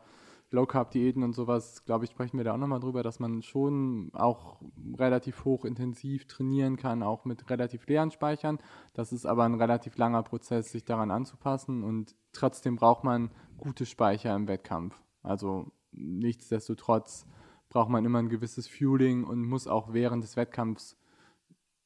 [0.49, 4.61] Low-Carb-Diäten und sowas, glaube ich, sprechen wir da auch nochmal drüber, dass man schon auch
[4.97, 8.59] relativ hoch intensiv trainieren kann, auch mit relativ leeren Speichern.
[8.93, 13.85] Das ist aber ein relativ langer Prozess, sich daran anzupassen und trotzdem braucht man gute
[13.85, 14.95] Speicher im Wettkampf.
[15.21, 17.25] Also nichtsdestotrotz
[17.69, 20.97] braucht man immer ein gewisses Fueling und muss auch während des Wettkampfs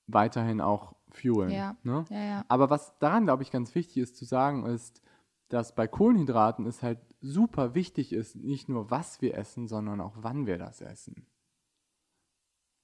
[0.06, 1.52] weiterhin auch fuelen.
[1.52, 1.76] Ja.
[1.84, 2.06] Ne?
[2.10, 2.45] Ja, ja.
[2.47, 5.02] Aber was daran, glaube ich, ganz wichtig ist zu sagen, ist,
[5.50, 10.13] dass bei Kohlenhydraten es halt super wichtig ist, nicht nur was wir essen, sondern auch
[10.17, 11.28] wann wir das essen.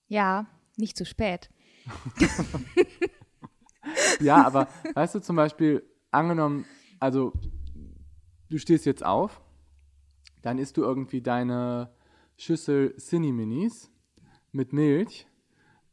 [0.07, 1.49] Ja, nicht zu spät.
[4.19, 6.65] Ja, aber weißt du zum Beispiel, angenommen,
[6.99, 7.33] also
[8.49, 9.41] du stehst jetzt auf,
[10.41, 11.93] dann isst du irgendwie deine
[12.37, 13.91] Schüssel Cinni-Minis
[14.51, 15.27] mit Milch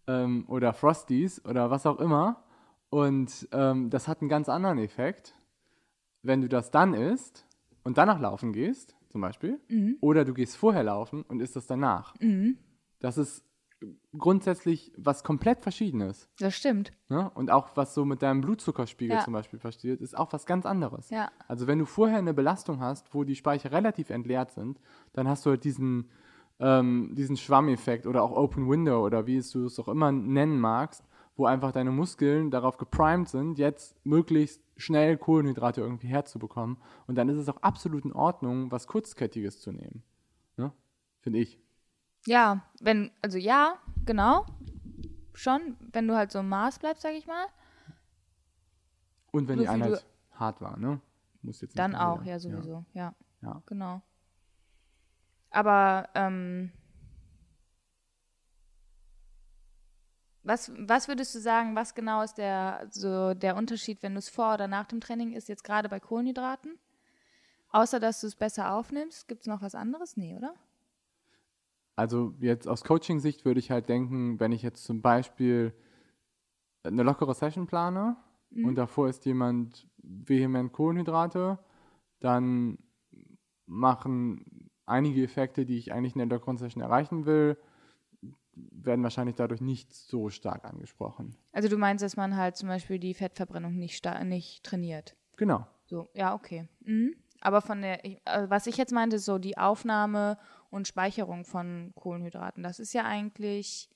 [0.07, 2.45] ähm, oder Frosties oder was auch immer
[2.91, 5.35] und ähm, das hat einen ganz anderen Effekt,
[6.23, 7.47] wenn du das dann isst
[7.83, 9.61] und danach laufen gehst, zum Beispiel,
[10.01, 12.15] oder du gehst vorher laufen und isst das danach.
[13.01, 13.45] Das ist
[14.17, 16.29] grundsätzlich was komplett Verschiedenes.
[16.39, 16.93] Das stimmt.
[17.09, 17.31] Ne?
[17.35, 19.25] Und auch was so mit deinem Blutzuckerspiegel Ja.
[19.25, 21.11] zum Beispiel passiert, ist auch was ganz anderes.
[21.11, 21.31] Ja.
[21.49, 24.81] Also wenn du vorher eine Belastung hast, wo die Speicher relativ entleert sind,
[25.13, 26.11] dann hast du halt diesen,
[26.61, 31.05] ähm, diesen Schwammeffekt oder auch Open Window oder wie du es auch immer nennen magst,
[31.37, 36.79] wo einfach deine Muskeln darauf geprimed sind, jetzt möglichst schnell Kohlenhydrate irgendwie herzubekommen.
[37.07, 40.03] Und dann ist es auch absolut in Ordnung, was Kurzkettiges zu nehmen.
[40.57, 40.73] Ne?
[41.21, 41.59] Finde ich.
[42.27, 44.47] Ja, wenn, also ja, genau.
[45.35, 47.47] Schon, wenn du halt so im Maß bleibst, sag ich mal.
[49.33, 51.01] Und wenn So die Einheit hart war, ne?
[51.43, 52.85] Muss jetzt Dann auch, ja, sowieso.
[52.95, 53.63] Ja, Ja.
[53.67, 54.01] genau.
[55.55, 56.73] Aber, ähm,
[60.43, 64.29] was, was würdest du sagen, was genau ist der, so der Unterschied, wenn du es
[64.29, 66.77] vor oder nach dem Training isst, jetzt gerade bei Kohlenhydraten?
[67.69, 70.17] Außer, dass du es besser aufnimmst, gibt es noch was anderes?
[70.17, 70.55] Nee, oder?
[71.95, 75.73] Also jetzt aus Coaching-Sicht würde ich halt denken, wenn ich jetzt zum Beispiel
[76.83, 78.17] eine lockere Session plane
[78.51, 81.61] und davor ist jemand vehement Kohlenhydrate,
[82.19, 82.79] dann
[83.67, 87.57] machen einige Effekte, die ich eigentlich in der Session erreichen will,
[88.55, 91.37] werden wahrscheinlich dadurch nicht so stark angesprochen.
[91.53, 95.17] Also du meinst, dass man halt zum Beispiel die Fettverbrennung nicht, nicht trainiert?
[95.37, 95.67] Genau.
[95.87, 96.69] So, ja, okay.
[96.81, 97.15] Mhm.
[97.41, 100.39] Aber von der, also was ich jetzt meinte, ist so die Aufnahme
[100.71, 102.63] und Speicherung von Kohlenhydraten.
[102.63, 103.91] Das ist ja eigentlich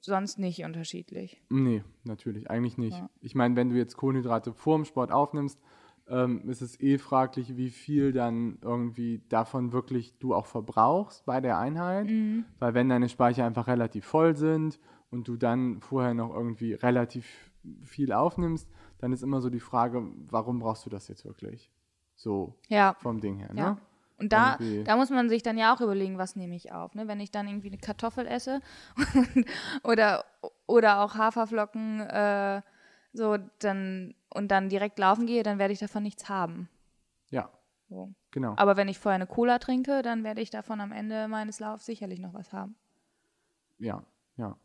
[0.00, 1.42] sonst nicht unterschiedlich.
[1.50, 2.96] Nee, natürlich, eigentlich nicht.
[2.96, 3.10] Ja.
[3.20, 5.60] Ich meine, wenn du jetzt Kohlenhydrate vor dem Sport aufnimmst,
[6.08, 11.40] ähm, ist es eh fraglich, wie viel dann irgendwie davon wirklich du auch verbrauchst bei
[11.40, 12.06] der Einheit.
[12.08, 12.44] Mhm.
[12.58, 14.78] Weil wenn deine Speicher einfach relativ voll sind
[15.10, 17.50] und du dann vorher noch irgendwie relativ
[17.82, 21.70] viel aufnimmst, dann ist immer so die Frage, warum brauchst du das jetzt wirklich?
[22.16, 22.94] So Ja.
[23.00, 23.70] vom Ding her, Ja.
[23.70, 23.78] ne?
[24.16, 24.84] Und da, Irgendwie.
[24.84, 26.94] da muss man sich dann ja auch überlegen, was nehme ich auf.
[26.94, 27.08] Ne?
[27.08, 28.60] Wenn ich dann irgendwie eine Kartoffel esse
[29.82, 30.24] oder,
[30.66, 32.62] oder auch Haferflocken äh,
[33.12, 36.68] so dann und dann direkt laufen gehe, dann werde ich davon nichts haben.
[37.30, 37.50] Ja,
[37.88, 38.12] So.
[38.30, 38.54] genau.
[38.56, 41.86] Aber wenn ich vorher eine Cola trinke, dann werde ich davon am Ende meines Laufs
[41.86, 42.76] sicherlich noch was haben.
[43.78, 44.04] Ja,
[44.36, 44.56] ja.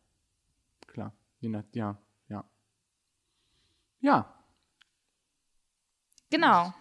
[0.87, 1.13] Klar.
[1.39, 2.43] Je nach, ja, ja.
[4.01, 4.35] Ja,
[6.29, 6.73] Genau.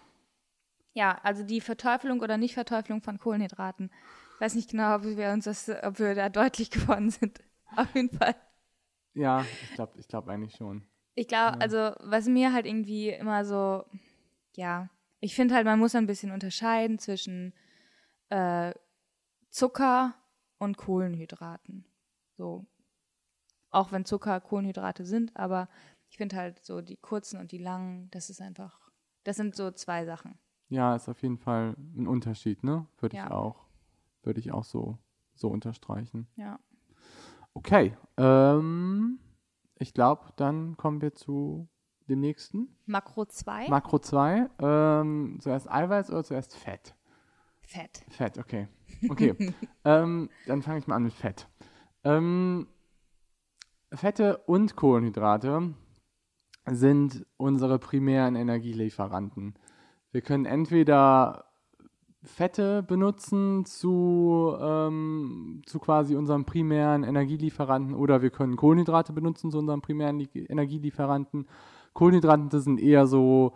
[0.93, 3.91] Ja, also die Verteufelung oder Nichtverteufelung von Kohlenhydraten.
[4.35, 7.39] Ich weiß nicht genau, ob wir uns das, ob wir da deutlich geworden sind.
[7.75, 8.35] Auf jeden Fall.
[9.13, 10.83] ja, ich glaube ich glaub eigentlich schon.
[11.15, 13.83] Ich glaube, also was mir halt irgendwie immer so,
[14.55, 17.53] ja, ich finde halt, man muss ein bisschen unterscheiden zwischen
[18.29, 18.73] äh,
[19.49, 20.15] Zucker
[20.59, 21.85] und Kohlenhydraten.
[22.37, 22.65] So.
[23.69, 25.67] Auch wenn Zucker Kohlenhydrate sind, aber
[26.09, 28.79] ich finde halt so die kurzen und die langen, das ist einfach,
[29.23, 30.39] das sind so zwei Sachen.
[30.69, 32.87] Ja, ist auf jeden Fall ein Unterschied, ne?
[32.99, 33.31] Würde ich Ja.
[33.31, 33.65] auch,
[34.23, 34.97] würde ich auch so,
[35.33, 36.27] so unterstreichen.
[36.35, 36.59] Ja.
[37.53, 39.19] Okay, ähm,
[39.79, 41.67] ich glaube, dann kommen wir zu
[42.09, 42.75] dem nächsten.
[42.85, 44.49] Makro 2, Makro 2.
[44.59, 46.95] Ähm, zuerst Eiweiß oder zuerst Fett?
[47.61, 48.03] Fett.
[48.09, 48.67] Fett, okay.
[49.09, 49.35] Okay,
[49.85, 51.47] ähm, dann fange ich mal an mit Fett.
[52.03, 52.67] Ähm,
[53.93, 55.73] Fette und Kohlenhydrate
[56.65, 59.55] sind unsere primären Energielieferanten.
[60.11, 61.48] Wir können entweder
[62.23, 69.59] Fette benutzen zu, ähm, zu quasi unserem primären Energielieferanten oder wir können Kohlenhydrate benutzen zu
[69.59, 71.47] unserem primären Li Energielieferanten.
[71.93, 73.53] Kohlenhydrate sind eher so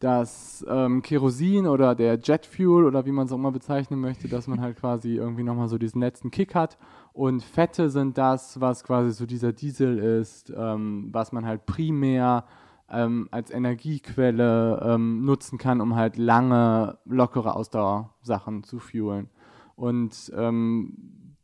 [0.00, 4.48] das ähm, Kerosin oder der Jetfuel oder wie man es auch immer bezeichnen möchte, dass
[4.48, 6.78] man halt quasi irgendwie nochmal so diesen letzten Kick hat.
[7.12, 12.44] Und Fette sind das, was quasi so dieser Diesel ist, ähm, was man halt primär
[12.90, 19.28] ähm, als Energiequelle ähm, nutzen kann, um halt lange, lockere Ausdauersachen zu fuelen.
[19.76, 20.96] Und ähm,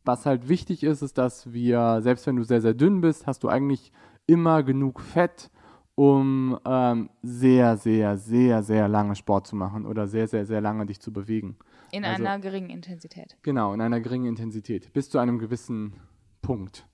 [0.05, 3.43] was halt wichtig ist, ist, dass wir, selbst wenn du sehr, sehr dünn bist, hast
[3.43, 3.93] du eigentlich
[4.27, 5.51] immer genug Fett,
[5.95, 10.85] um ähm, sehr, sehr, sehr, sehr lange Sport zu machen oder sehr, sehr, sehr lange
[10.87, 11.57] dich zu bewegen.
[11.91, 13.37] In Also- einer geringen Intensität.
[13.43, 15.95] Genau, in einer geringen Intensität, bis zu einem gewissen
[16.43, 16.87] Punkt.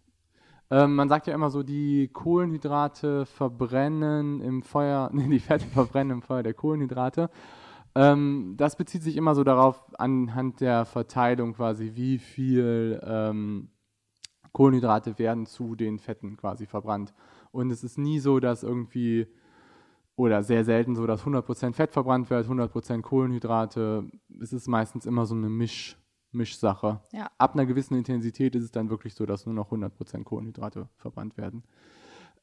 [0.72, 6.16] Ähm, man sagt ja immer so, die Kohlenhydrate verbrennen im Feuer, nee, die Fette verbrennen
[6.16, 7.28] im Feuer der Kohlenhydrate.
[7.94, 13.68] Ähm, das bezieht sich immer so darauf, anhand der Verteilung quasi, wie viel ähm,
[14.52, 17.12] Kohlenhydrate werden zu den Fetten quasi verbrannt.
[17.50, 19.26] Und es ist nie so, dass irgendwie,
[20.16, 24.10] oder sehr selten so, dass 100% Fett verbrannt wird, 100% Kohlenhydrate.
[24.40, 25.98] Es ist meistens immer so eine Misch,
[26.32, 27.00] Mischsache.
[27.12, 27.30] Ja.
[27.38, 31.36] Ab einer gewissen Intensität ist es dann wirklich so, dass nur noch 100% Kohlenhydrate verbrannt
[31.36, 31.62] werden.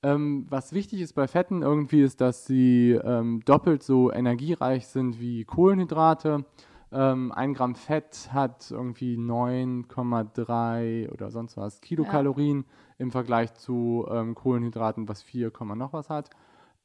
[0.01, 5.19] Ähm, was wichtig ist bei Fetten irgendwie ist, dass sie ähm, doppelt so energiereich sind
[5.19, 6.45] wie Kohlenhydrate.
[6.91, 12.65] Ähm, ein Gramm Fett hat irgendwie 9,3 oder sonst was Kilokalorien
[12.97, 16.29] im Vergleich zu ähm, Kohlenhydraten, was 4, Komma noch was hat.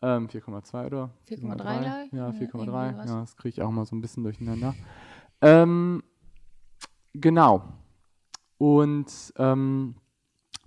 [0.03, 1.11] Ähm, 4,2 oder?
[1.29, 1.55] 4,3 4,3?
[1.57, 2.13] gleich?
[2.13, 2.41] Ja, Ja, 4,3.
[2.41, 3.09] irgendwie sowas.
[3.11, 4.75] Ja, das kriege ich auch mal so ein bisschen durcheinander.
[5.41, 6.03] Ähm,
[7.15, 7.65] genau.
[8.59, 9.97] Und ähm,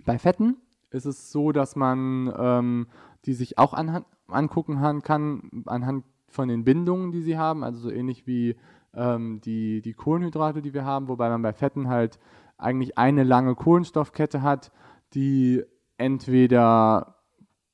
[0.04, 0.56] bei Fetten
[0.90, 2.86] ist es so, dass man ähm,
[3.24, 7.90] die sich auch anhand, angucken kann, anhand von den Bindungen, die sie haben, also so
[7.90, 8.56] ähnlich wie
[8.94, 12.18] ähm, die, die Kohlenhydrate, die wir haben, wobei man bei Fetten halt
[12.56, 14.72] eigentlich eine lange Kohlenstoffkette hat,
[15.14, 15.62] die
[15.96, 17.16] entweder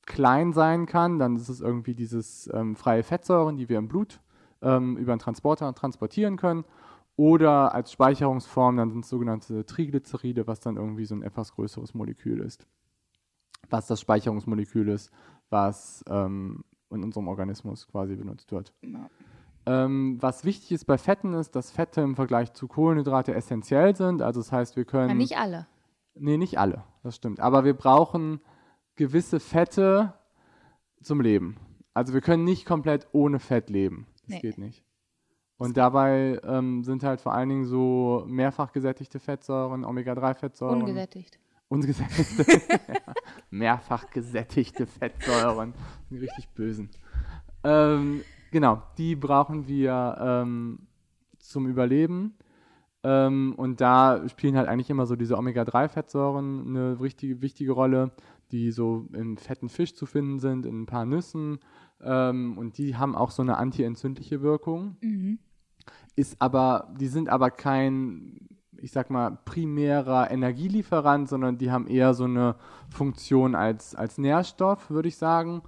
[0.06, 4.20] klein sein kann, dann ist es irgendwie dieses ähm, freie Fettsäuren, die wir im Blut
[4.60, 6.64] ähm, über einen Transporter transportieren können,
[7.16, 11.94] oder als Speicherungsform, dann sind es sogenannte Triglyceride, was dann irgendwie so ein etwas größeres
[11.94, 12.66] Molekül ist.
[13.70, 15.10] Was das Speicherungsmolekül ist,
[15.48, 18.72] was ähm, in unserem Organismus quasi benutzt wird.
[18.82, 19.08] Ja.
[19.66, 24.20] Ähm, was wichtig ist bei Fetten ist, dass Fette im Vergleich zu Kohlenhydrate essentiell sind.
[24.20, 25.08] Also das heißt, wir können.
[25.08, 25.66] Ja, nicht alle.
[26.14, 27.40] Nee, nicht alle, das stimmt.
[27.40, 28.40] Aber wir brauchen
[28.96, 30.14] gewisse Fette
[31.02, 31.56] zum Leben.
[31.94, 34.06] Also wir können nicht komplett ohne Fett leben.
[34.22, 34.40] Das Nee.
[34.40, 34.84] geht nicht.
[35.56, 40.80] Und dabei ähm, sind halt vor allen Dingen so mehrfach gesättigte Fettsäuren, Omega-3-Fettsäuren.
[40.80, 41.38] Ungesättigt.
[41.68, 42.44] Ungesättigte,
[43.50, 45.74] mehrfach gesättigte Fettsäuren.
[46.10, 46.90] Die richtig bösen.
[47.62, 50.86] Ähm, genau, die brauchen wir ähm,
[51.38, 52.34] zum Überleben.
[53.04, 58.12] Ähm, und da spielen halt eigentlich immer so diese Omega-3-Fettsäuren eine richtige, wichtige Rolle.
[58.50, 61.58] die so im fetten Fisch zu finden sind, in ein paar Nüssen.
[62.04, 64.96] Ähm, und die haben auch so eine antientzündliche Wirkung.
[65.00, 65.38] Mhm.
[66.16, 72.14] Ist aber, die sind aber kein, ich sag mal, primärer Energielieferant, sondern die haben eher
[72.14, 72.56] so eine
[72.88, 75.62] Funktion als, als Nährstoff, würde ich sagen.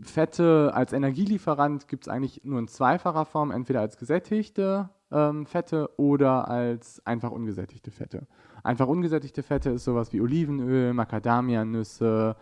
[0.00, 5.90] Fette als Energielieferant gibt es eigentlich nur in zweifacher Form, entweder als gesättigte ähm, Fette
[5.96, 8.26] oder als einfach ungesättigte Fette.
[8.62, 12.36] Einfach ungesättigte Fette ist sowas wie Olivenöl, Macadamianüsse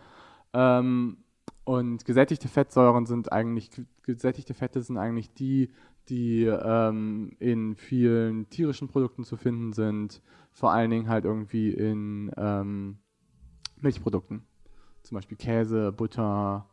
[0.53, 1.17] ähm,
[1.65, 3.69] und gesättigte Fettsäuren sind eigentlich,
[4.03, 5.71] gesättigte Fette sind eigentlich die,
[6.09, 12.31] die ähm, in vielen tierischen Produkten zu finden sind, vor allen Dingen halt irgendwie in
[12.35, 12.97] ähm,
[13.79, 14.43] Milchprodukten.
[15.03, 16.67] Zum Beispiel Käse, Butter,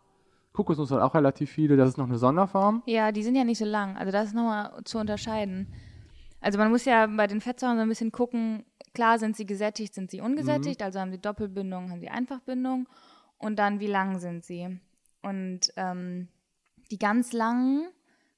[0.53, 1.77] Kokosnuss hat auch relativ viele.
[1.77, 2.83] Das ist noch eine Sonderform.
[2.87, 3.97] Ja, die sind ja nicht so lang.
[3.97, 5.69] Also das ist nochmal zu unterscheiden.
[6.41, 8.65] Also man muss ja bei den Fettsäuren so ein bisschen gucken,
[8.95, 10.85] klar sind sie gesättigt, sind sie ungesättigt, mhm.
[10.87, 12.89] also haben sie Doppelbindung, haben sie Einfachbindung
[13.41, 14.79] und dann wie lang sind sie.
[15.23, 16.29] Und ähm,
[16.91, 17.89] die ganz langen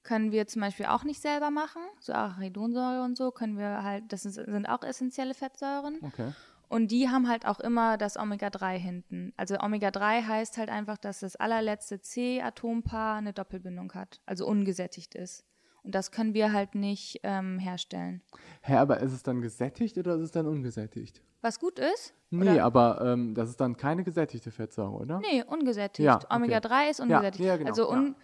[0.02, 1.82] können wir zum Beispiel auch nicht selber machen.
[2.00, 5.98] So Arachidonsäure und so können wir halt, das sind auch essentielle Fettsäuren.
[6.02, 6.32] Okay.
[6.68, 9.34] Und die haben halt auch immer das Omega-3 hinten.
[9.36, 15.44] Also Omega-3 heißt halt einfach, dass das allerletzte C-Atompaar eine Doppelbindung hat, also ungesättigt ist.
[15.84, 18.22] Und das können wir halt nicht ähm, herstellen.
[18.62, 21.22] Hä, aber ist es dann gesättigt oder ist es dann ungesättigt?
[21.40, 22.14] Was gut ist?
[22.30, 22.64] Nee, oder?
[22.64, 25.20] aber ähm, das ist dann keine gesättigte Fettsäure, oder?
[25.20, 26.06] Nee, ungesättigt.
[26.06, 26.36] Ja, okay.
[26.36, 27.44] Omega-3 ist ungesättigt.
[27.44, 28.14] Ja, ja, genau, also un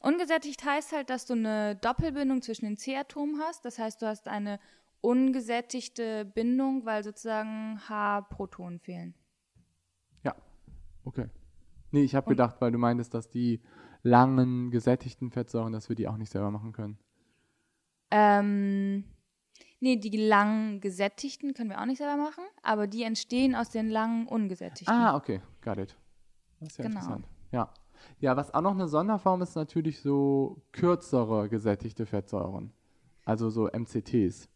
[0.00, 3.64] ungesättigt heißt halt, dass du eine Doppelbindung zwischen den C-Atomen hast.
[3.64, 4.60] Das heißt, du hast eine
[5.00, 9.14] ungesättigte Bindung, weil sozusagen H-Protonen fehlen.
[10.22, 10.36] Ja,
[11.04, 11.26] okay.
[11.90, 13.60] Nee, ich habe gedacht, weil du meintest, dass die
[14.02, 16.98] langen gesättigten Fettsäuren, dass wir die auch nicht selber machen können.
[18.10, 19.04] Ähm,
[19.80, 23.88] nee, die langen gesättigten können wir auch nicht selber machen, aber die entstehen aus den
[23.88, 24.94] langen ungesättigten.
[24.94, 25.96] Ah, okay, got it.
[26.60, 27.00] Das ist ja genau.
[27.00, 27.26] interessant.
[27.52, 27.72] Ja.
[28.20, 32.72] Ja, was auch noch eine Sonderform ist, natürlich so kürzere gesättigte Fettsäuren.
[33.24, 34.48] Also so MCTs.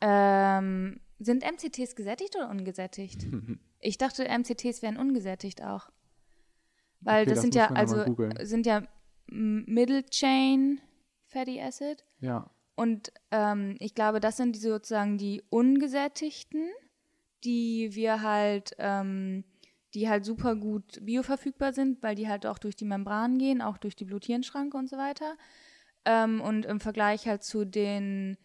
[0.00, 3.26] Ähm, sind MCTs gesättigt oder ungesättigt?
[3.80, 5.90] ich dachte, MCTs wären ungesättigt auch.
[7.00, 8.04] Weil okay, das, das, sind ja also
[8.42, 8.82] sind ja
[9.26, 10.80] Middle Chain
[11.26, 12.04] Fatty Acid.
[12.20, 12.50] Ja.
[12.80, 16.70] Und ähm, ich glaube, das sind die sozusagen die ungesättigten,
[17.44, 19.44] die wir halt, ähm,
[19.92, 23.76] die halt super gut bioverfügbar sind, weil die halt auch durch die Membran gehen, auch
[23.76, 25.36] durch die Blut-Hirn-Schranke und so weiter.
[26.06, 28.38] Ähm, und im Vergleich halt zu den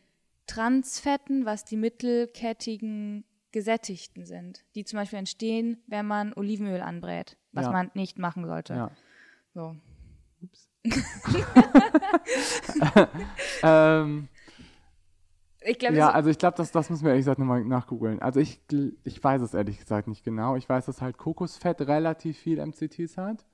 [0.47, 3.23] Transfetten, was die mittelkettigen
[3.53, 7.71] gesättigten sind, die zum Beispiel entstehen, wenn man Olivenöl anbrät, was ja.
[7.71, 8.73] man nicht machen sollte.
[8.73, 8.91] Ja.
[9.53, 9.77] So.
[13.63, 14.27] Ähm,
[15.61, 18.21] ich glaub, ja, also ich glaube, das, das müssen wir ehrlich gesagt nochmal nachgoogeln.
[18.21, 18.61] Also ich,
[19.03, 20.55] ich weiß es ehrlich gesagt nicht genau.
[20.55, 23.45] Ich weiß, dass halt Kokosfett relativ viel MCTs hat.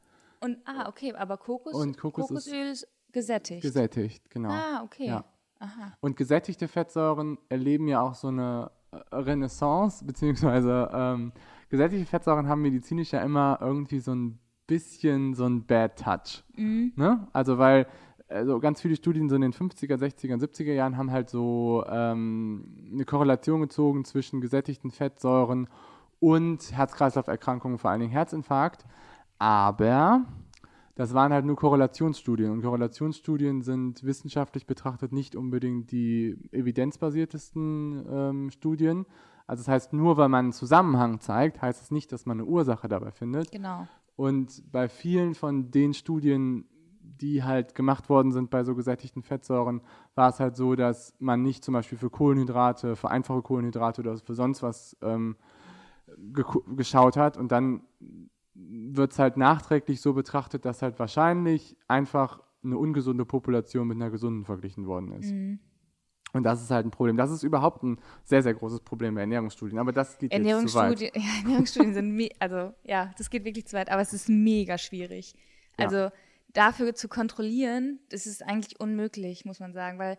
[0.41, 3.61] Und, ah, okay, aber Kokos, und Kokos Kokosöl ist, ist gesättigt.
[3.61, 4.49] Gesättigt, genau.
[4.49, 5.07] Ah, okay.
[5.07, 5.23] Ja.
[5.59, 5.93] Aha.
[6.01, 11.31] Und gesättigte Fettsäuren erleben ja auch so eine äh, Renaissance, beziehungsweise ähm,
[11.69, 16.43] gesättigte Fettsäuren haben medizinisch ja immer irgendwie so ein bisschen so ein Bad Touch.
[16.55, 16.93] Mhm.
[16.95, 17.27] Ne?
[17.33, 17.87] Also weil
[18.31, 22.89] also ganz viele Studien so in den 50er, 60er, 70er Jahren haben halt so ähm,
[22.93, 25.67] eine Korrelation gezogen zwischen gesättigten Fettsäuren
[26.19, 28.85] und Herz-Kreislauf-Erkrankungen, vor allen Dingen Herzinfarkt.
[29.37, 30.25] Aber
[30.95, 32.51] das waren halt nur Korrelationsstudien.
[32.51, 39.05] Und Korrelationsstudien sind wissenschaftlich betrachtet nicht unbedingt die evidenzbasiertesten ähm, Studien.
[39.47, 42.39] Also das heißt, nur weil man einen Zusammenhang zeigt, heißt es das nicht, dass man
[42.39, 43.51] eine Ursache dabei findet.
[43.51, 43.87] Genau.
[44.15, 46.65] Und bei vielen von den Studien,
[47.01, 49.81] die halt gemacht worden sind bei so gesättigten Fettsäuren,
[50.15, 54.17] war es halt so, dass man nicht zum Beispiel für Kohlenhydrate, für einfache Kohlenhydrate oder
[54.17, 55.35] für sonst was ähm,
[56.75, 57.81] geschaut hat und dann
[58.53, 64.11] wird es halt nachträglich so betrachtet, dass halt wahrscheinlich einfach eine ungesunde Population mit einer
[64.11, 65.31] gesunden verglichen worden ist.
[65.31, 65.59] Mhm.
[66.33, 67.17] Und das ist halt ein Problem.
[67.17, 69.79] Das ist überhaupt ein sehr, sehr großes Problem bei Ernährungsstudien.
[69.79, 71.01] Aber das geht jetzt zu weit.
[71.01, 71.09] Ja,
[71.43, 73.91] Ernährungsstudien sind, also ja, das geht wirklich zu weit.
[73.91, 75.35] Aber es ist mega schwierig.
[75.77, 76.11] Also ja.
[76.53, 80.17] dafür zu kontrollieren, das ist eigentlich unmöglich, muss man sagen, weil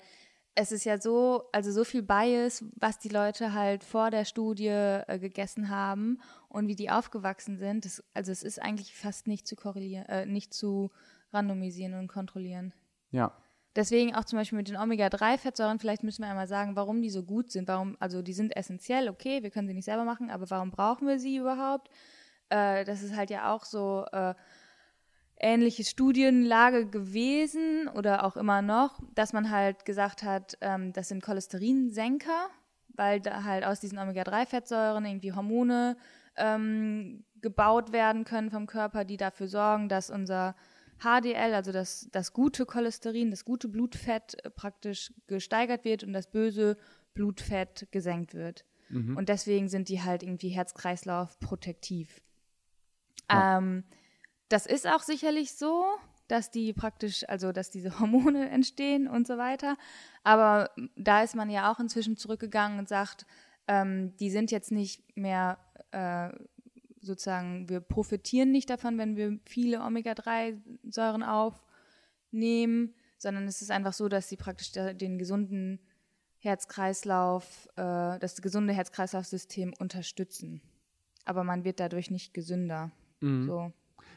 [0.55, 4.67] es ist ja so, also so viel Bias, was die Leute halt vor der Studie
[4.67, 7.85] äh, gegessen haben und wie die aufgewachsen sind.
[7.85, 10.91] Das, also es ist eigentlich fast nicht zu korrelieren, äh, nicht zu
[11.33, 12.75] randomisieren und kontrollieren.
[13.11, 13.33] Ja.
[13.75, 17.23] Deswegen auch zum Beispiel mit den Omega-3-Fettsäuren, vielleicht müssen wir einmal sagen, warum die so
[17.23, 17.69] gut sind.
[17.69, 21.09] Warum, also die sind essentiell, okay, wir können sie nicht selber machen, aber warum brauchen
[21.09, 21.89] wir sie überhaupt?
[22.51, 24.35] Äh, das ist halt ja auch so äh,
[25.41, 31.23] ähnliche Studienlage gewesen oder auch immer noch, dass man halt gesagt hat, ähm, das sind
[31.23, 32.49] Cholesterinsenker,
[32.89, 35.97] weil da halt aus diesen Omega-3-Fettsäuren irgendwie Hormone
[36.37, 40.55] ähm, gebaut werden können vom Körper, die dafür sorgen, dass unser
[41.03, 46.31] HDL, also das, das gute Cholesterin, das gute Blutfett äh, praktisch gesteigert wird und das
[46.31, 46.77] böse
[47.15, 48.65] Blutfett gesenkt wird.
[48.89, 49.17] Mhm.
[49.17, 52.23] Und deswegen sind die halt irgendwie Herz-Kreislauf protektiv.
[53.31, 53.59] Ja.
[53.59, 53.85] Ähm,
[54.49, 55.85] das ist auch sicherlich so,
[56.29, 59.77] dass die praktisch, also dass diese Hormone entstehen und so weiter.
[60.25, 63.27] Aber da ist man ja auch inzwischen zurückgegangen und sagt,
[63.69, 65.59] ähm, die sind jetzt nicht mehr
[65.93, 66.31] äh,
[67.03, 74.09] sozusagen, wir profitieren nicht davon, wenn wir viele Omega-3-Säuren aufnehmen, sondern es ist einfach so,
[74.09, 75.81] dass sie praktisch den gesunden
[76.39, 80.61] Herz-Kreislauf, äh, das gesunde Herz-Kreislauf-System unterstützen.
[81.25, 82.91] Aber man wird dadurch nicht gesünder.
[83.21, 83.47] Mhm.
[83.47, 83.73] So.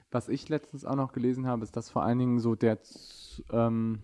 [0.09, 2.79] Was ich letztens auch noch gelesen habe, ist, dass vor allen Dingen so der,
[3.51, 3.99] ähm,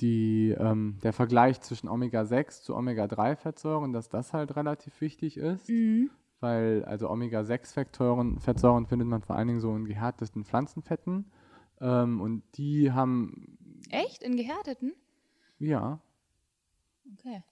[0.00, 5.68] die, ähm, der Vergleich zwischen Omega-6 zu Omega-3-Fettsäuren, dass das halt relativ wichtig ist.
[5.68, 6.10] Mhm.
[6.40, 11.30] Weil also Omega-6-Fettsäuren Fettsäuren findet man vor allen Dingen so in gehärteten Pflanzenfetten.
[11.80, 13.58] Ähm, und die haben.
[13.90, 14.22] Echt?
[14.22, 14.94] In gehärteten?
[15.58, 16.00] Ja.
[17.12, 17.42] Okay.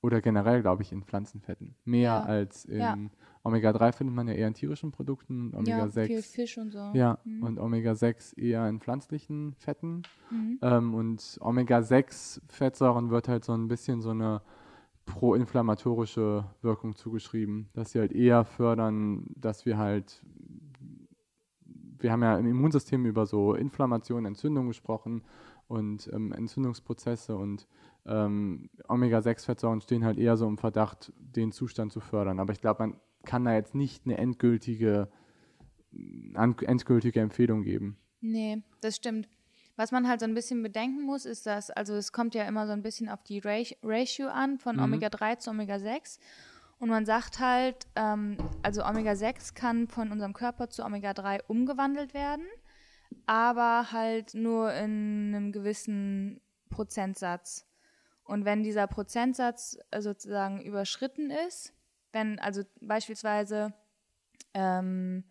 [0.00, 1.76] Oder generell, glaube ich, in Pflanzenfetten.
[1.84, 2.22] Mehr ja.
[2.22, 2.98] als in ja.
[3.44, 5.54] Omega-3 findet man ja eher in tierischen Produkten.
[5.54, 6.00] Omega-6.
[6.00, 6.90] Ja, viel Fisch und so.
[6.94, 7.42] Ja, mhm.
[7.42, 10.02] und Omega-6 eher in pflanzlichen Fetten.
[10.30, 10.58] Mhm.
[10.62, 14.42] Ähm, und Omega-6-Fettsäuren wird halt so ein bisschen so eine
[15.06, 20.22] proinflammatorische Wirkung zugeschrieben, dass sie halt eher fördern, dass wir halt,
[21.98, 25.22] wir haben ja im Immunsystem über so Inflammation, Entzündung gesprochen
[25.68, 27.66] und ähm, Entzündungsprozesse und
[28.06, 32.40] ähm, Omega-6-Fettsäuren stehen halt eher so im Verdacht, den Zustand zu fördern.
[32.40, 35.08] Aber ich glaube, man kann da jetzt nicht eine endgültige,
[36.32, 37.96] endgültige Empfehlung geben.
[38.20, 39.28] Nee, das stimmt.
[39.76, 42.66] Was man halt so ein bisschen bedenken muss, ist, dass, also es kommt ja immer
[42.66, 43.40] so ein bisschen auf die
[43.82, 44.82] Ratio an von mhm.
[44.82, 46.18] Omega-3 zu Omega-6.
[46.78, 52.46] Und man sagt halt, ähm, also Omega-6 kann von unserem Körper zu Omega-3 umgewandelt werden,
[53.26, 57.66] aber halt nur in einem gewissen Prozentsatz.
[58.24, 61.72] Und wenn dieser Prozentsatz äh, sozusagen überschritten ist,
[62.12, 63.72] wenn also beispielsweise
[64.54, 65.24] ähm,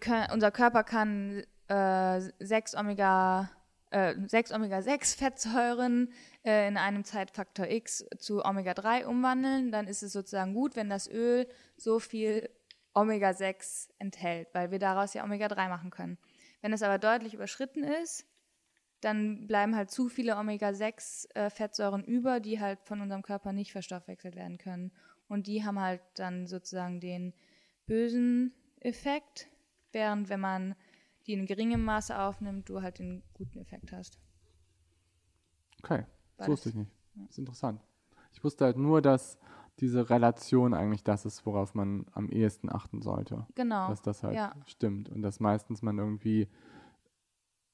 [0.00, 3.50] können, unser Körper kann äh, 6 Omega
[3.94, 6.12] äh, 6 Omega-6 Fettsäuren
[6.44, 11.08] äh, in einem Zeitfaktor X zu Omega-3 umwandeln, dann ist es sozusagen gut, wenn das
[11.08, 11.46] Öl
[11.76, 12.50] so viel
[12.94, 16.18] Omega-6 enthält, weil wir daraus ja Omega-3 machen können.
[16.60, 18.26] Wenn es aber deutlich überschritten ist,
[19.00, 24.34] dann bleiben halt zu viele Omega-6-Fettsäuren äh, über, die halt von unserem Körper nicht verstoffwechselt
[24.34, 24.92] werden können.
[25.28, 27.34] Und die haben halt dann sozusagen den
[27.86, 29.48] bösen Effekt,
[29.92, 30.74] während wenn man
[31.26, 34.18] die in geringem Maße aufnimmt, du halt den guten Effekt hast.
[35.82, 36.04] Okay,
[36.36, 36.92] das wusste ich nicht.
[37.14, 37.80] Das ist interessant.
[38.32, 39.38] Ich wusste halt nur, dass
[39.80, 43.46] diese Relation eigentlich das ist, worauf man am ehesten achten sollte.
[43.54, 43.88] Genau.
[43.88, 44.54] Dass das halt ja.
[44.66, 46.48] stimmt und dass meistens man irgendwie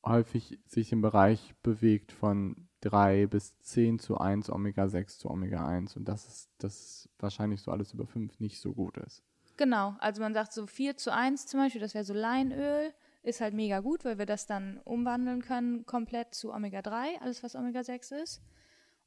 [0.05, 6.07] häufig sich im Bereich bewegt von 3 bis 10 zu 1 Omega-6 zu Omega-1 und
[6.07, 9.23] das ist das wahrscheinlich so alles über 5 nicht so gut ist.
[9.59, 13.41] Genau, also man sagt so 4 zu 1 zum Beispiel, das wäre so Leinöl, ist
[13.41, 18.15] halt mega gut, weil wir das dann umwandeln können komplett zu Omega-3, alles was Omega-6
[18.23, 18.43] ist.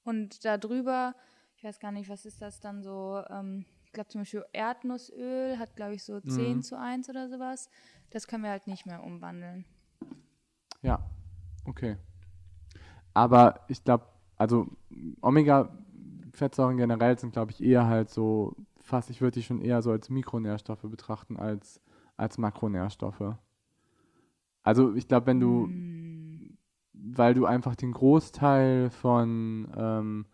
[0.03, 1.16] Und darüber,
[1.55, 5.57] ich weiß gar nicht, was ist das dann so, ähm, ich glaube zum Beispiel Erdnussöl
[5.57, 6.61] hat glaube ich so 10 mhm.
[6.61, 7.70] zu 1 oder sowas.
[8.11, 9.66] Das können wir halt nicht mehr umwandeln.
[10.82, 10.99] Ja,
[11.66, 11.97] okay.
[13.14, 14.05] Aber ich glaube,
[14.38, 14.68] also
[15.22, 19.91] Omega-Fettsäuren generell sind, glaube ich, eher halt so, fast, ich würde die schon eher so
[19.91, 21.82] als Mikronährstoffe betrachten als,
[22.18, 23.36] als Makronährstoffe.
[24.64, 26.57] Also ich glaube, wenn du, mm.
[26.93, 30.26] weil du einfach den Großteil von ähm,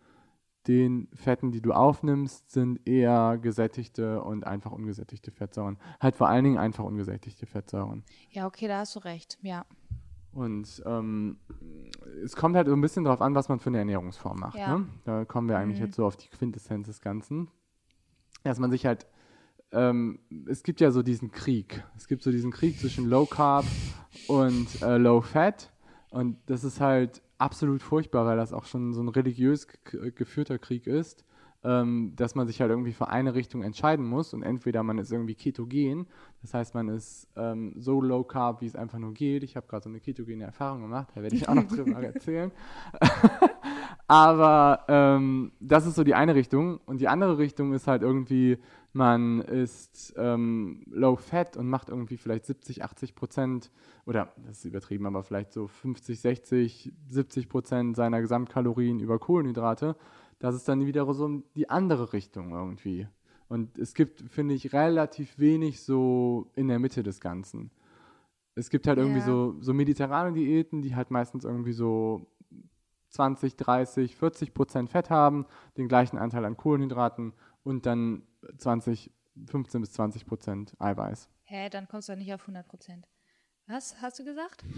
[0.68, 5.78] den Fetten, die du aufnimmst, sind eher gesättigte und einfach ungesättigte Fettsäuren.
[6.00, 8.04] Halt vor allen Dingen einfach ungesättigte Fettsäuren.
[8.30, 9.64] Ja, okay, da hast du recht, ja.
[10.32, 11.38] Und ähm,
[12.22, 14.58] es kommt halt so ein bisschen darauf an, was man für eine Ernährungsform macht.
[14.58, 14.78] Ja.
[14.78, 14.86] Ne?
[15.04, 15.86] Da kommen wir eigentlich mhm.
[15.86, 17.48] jetzt so auf die Quintessenz des Ganzen.
[18.44, 19.06] Dass man sich halt,
[19.72, 21.84] ähm, es gibt ja so diesen Krieg.
[21.96, 23.64] Es gibt so diesen Krieg zwischen Low Carb
[24.30, 25.72] und äh, Low Fat.
[26.10, 29.66] Und das ist halt absolut furchtbar, weil das auch schon so ein religiös
[30.14, 31.24] geführter Krieg ist
[31.62, 35.12] ähm, dass man sich halt irgendwie für eine Richtung entscheiden muss und entweder man ist
[35.12, 36.06] irgendwie ketogen,
[36.42, 39.42] das heißt man ist ähm, so low carb, wie es einfach nur geht.
[39.42, 42.50] Ich habe gerade so eine ketogene Erfahrung gemacht, da werde ich auch noch drüber erzählen.
[44.10, 48.58] Aber ähm, das ist so die eine Richtung und die andere Richtung ist halt irgendwie,
[48.92, 53.70] man ist ähm, low fat und macht irgendwie vielleicht 70, 80 Prozent
[54.06, 59.96] oder das ist übertrieben, aber vielleicht so 50, 60, 70 Prozent seiner Gesamtkalorien über Kohlenhydrate
[60.40, 63.06] das ist dann wieder so die andere Richtung irgendwie.
[63.48, 67.70] Und es gibt, finde ich, relativ wenig so in der Mitte des Ganzen.
[68.54, 69.26] Es gibt halt irgendwie Ja.
[69.26, 72.26] so, so mediterrane Diäten, die halt meistens irgendwie so
[73.10, 75.46] 20, 30, 40 Prozent Fett haben,
[75.76, 78.22] den gleichen Anteil an Kohlenhydraten und dann
[78.58, 79.12] 20,
[79.46, 81.28] 15 bis 20 Prozent Eiweiß.
[81.42, 83.08] Hä, dann kommst du nicht auf 100 Prozent.
[83.66, 84.64] Was hast du gesagt?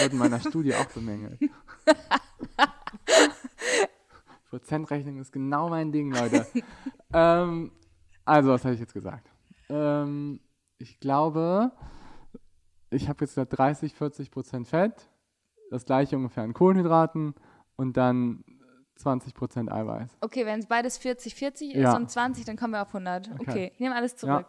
[0.00, 1.40] Wird in meiner Studie auch bemängelt.
[4.50, 6.46] Prozentrechnung ist genau mein Ding, Leute.
[7.12, 7.72] ähm,
[8.24, 9.30] also, was habe ich jetzt gesagt?
[9.68, 10.40] Ähm,
[10.78, 11.72] ich glaube,
[12.90, 15.08] ich habe jetzt gesagt 30, 40 Prozent Fett,
[15.70, 17.34] das gleiche ungefähr an Kohlenhydraten
[17.76, 18.44] und dann
[18.96, 20.16] 20 Prozent Eiweiß.
[20.22, 21.96] Okay, wenn es beides 40-40 ist Ja.
[21.96, 23.30] und 20, dann kommen wir auf 100.
[23.32, 23.70] Okay, Okay.
[23.74, 24.46] ich nehme alles zurück.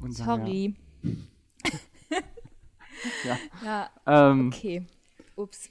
[0.00, 0.74] Und dann, Sorry.
[1.02, 1.10] Ja.
[3.24, 3.36] Ja,
[4.06, 4.30] Ja.
[4.30, 4.86] Ähm, okay.
[5.36, 5.68] Ups.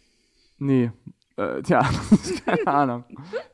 [0.60, 0.92] Nee,
[1.38, 1.82] äh, tja,
[2.46, 3.04] keine Ahnung.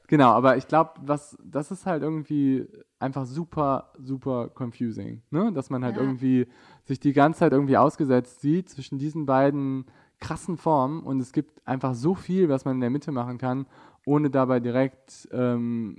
[0.08, 2.68] Genau, aber ich glaube, was das ist halt irgendwie
[3.00, 5.54] einfach super, super confusing, ne?
[5.54, 6.02] Dass man halt Ja.
[6.02, 6.48] irgendwie
[6.84, 9.86] sich die ganze Zeit irgendwie ausgesetzt sieht zwischen diesen beiden
[10.20, 13.66] krassen Formen und es gibt einfach so viel, was man in der Mitte machen kann,
[14.06, 15.98] ohne dabei direkt ähm,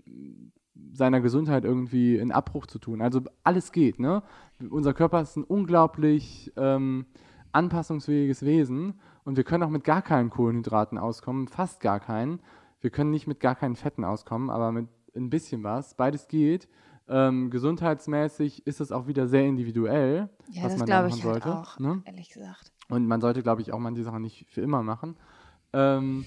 [0.92, 3.00] seiner Gesundheit irgendwie in Abbruch zu tun.
[3.02, 4.22] Also alles geht, ne?
[4.70, 7.06] Unser Körper ist ein unglaublich ähm,
[7.52, 8.94] anpassungsfähiges Wesen
[9.24, 12.40] und wir können auch mit gar keinen Kohlenhydraten auskommen, fast gar keinen.
[12.80, 15.94] Wir können nicht mit gar keinen Fetten auskommen, aber mit ein bisschen was.
[15.94, 16.68] Beides geht.
[17.08, 21.42] Ähm, gesundheitsmäßig ist es auch wieder sehr individuell, Ja, was das man machen ich halt
[21.42, 21.58] sollte.
[21.58, 22.02] auch, Ne?
[22.04, 22.72] ehrlich gesagt.
[22.90, 25.16] Und man sollte, glaube ich, auch manche Sachen nicht für immer machen.
[25.72, 26.24] Ähm,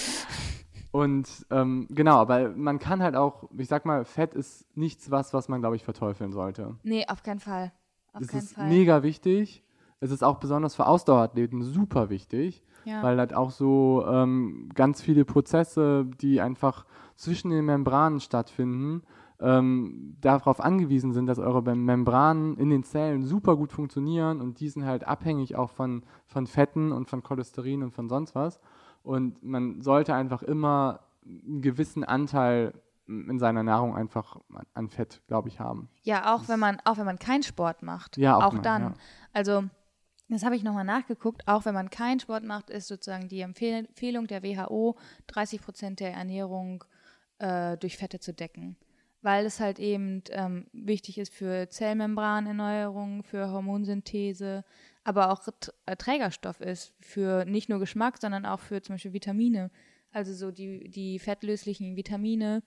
[0.90, 5.32] und ähm, genau, aber man kann halt auch, ich sag mal, Fett ist nichts was,
[5.32, 6.76] was man, glaube ich, verteufeln sollte.
[6.82, 7.72] Nee, auf keinen Fall.
[8.12, 8.68] Auf es keinen ist Fall.
[8.68, 9.64] mega wichtig.
[10.00, 13.02] Es ist auch besonders für Ausdauerathleten super wichtig, ja.
[13.04, 19.02] weil halt auch so ähm, ganz viele Prozesse, die einfach zwischen den Membranen stattfinden,
[19.42, 24.60] ähm, darauf angewiesen sind, dass eure Mem- Membranen in den Zellen super gut funktionieren und
[24.60, 28.60] die sind halt abhängig auch von, von Fetten und von Cholesterin und von sonst was.
[29.02, 32.72] Und man sollte einfach immer einen gewissen Anteil
[33.08, 34.36] in seiner Nahrung einfach
[34.74, 35.88] an- Fett, glaube ich, haben.
[36.02, 38.16] Ja, auch wenn man, auch wenn man keinen Sport macht.
[38.16, 38.82] Ja, auch auch mal, dann.
[38.82, 38.92] ja.
[39.32, 39.64] Also,
[40.28, 41.46] das habe ich nochmal nachgeguckt.
[41.48, 46.00] Auch wenn man keinen Sport macht, ist sozusagen die Empfehl Empfehlung der WHO, 30 Prozent
[46.00, 46.84] der Ernährung
[47.38, 48.76] äh, durch Fette zu decken.
[49.22, 54.64] Weil es halt eben ähm, wichtig ist für Zellmembranerneuerung, für Hormonsynthese,
[55.04, 55.46] aber auch
[55.86, 59.70] äh, Trägerstoff ist für nicht nur Geschmack, sondern auch für zum Beispiel Vitamine.
[60.10, 62.62] Also so die, die fettlöslichen Vitamine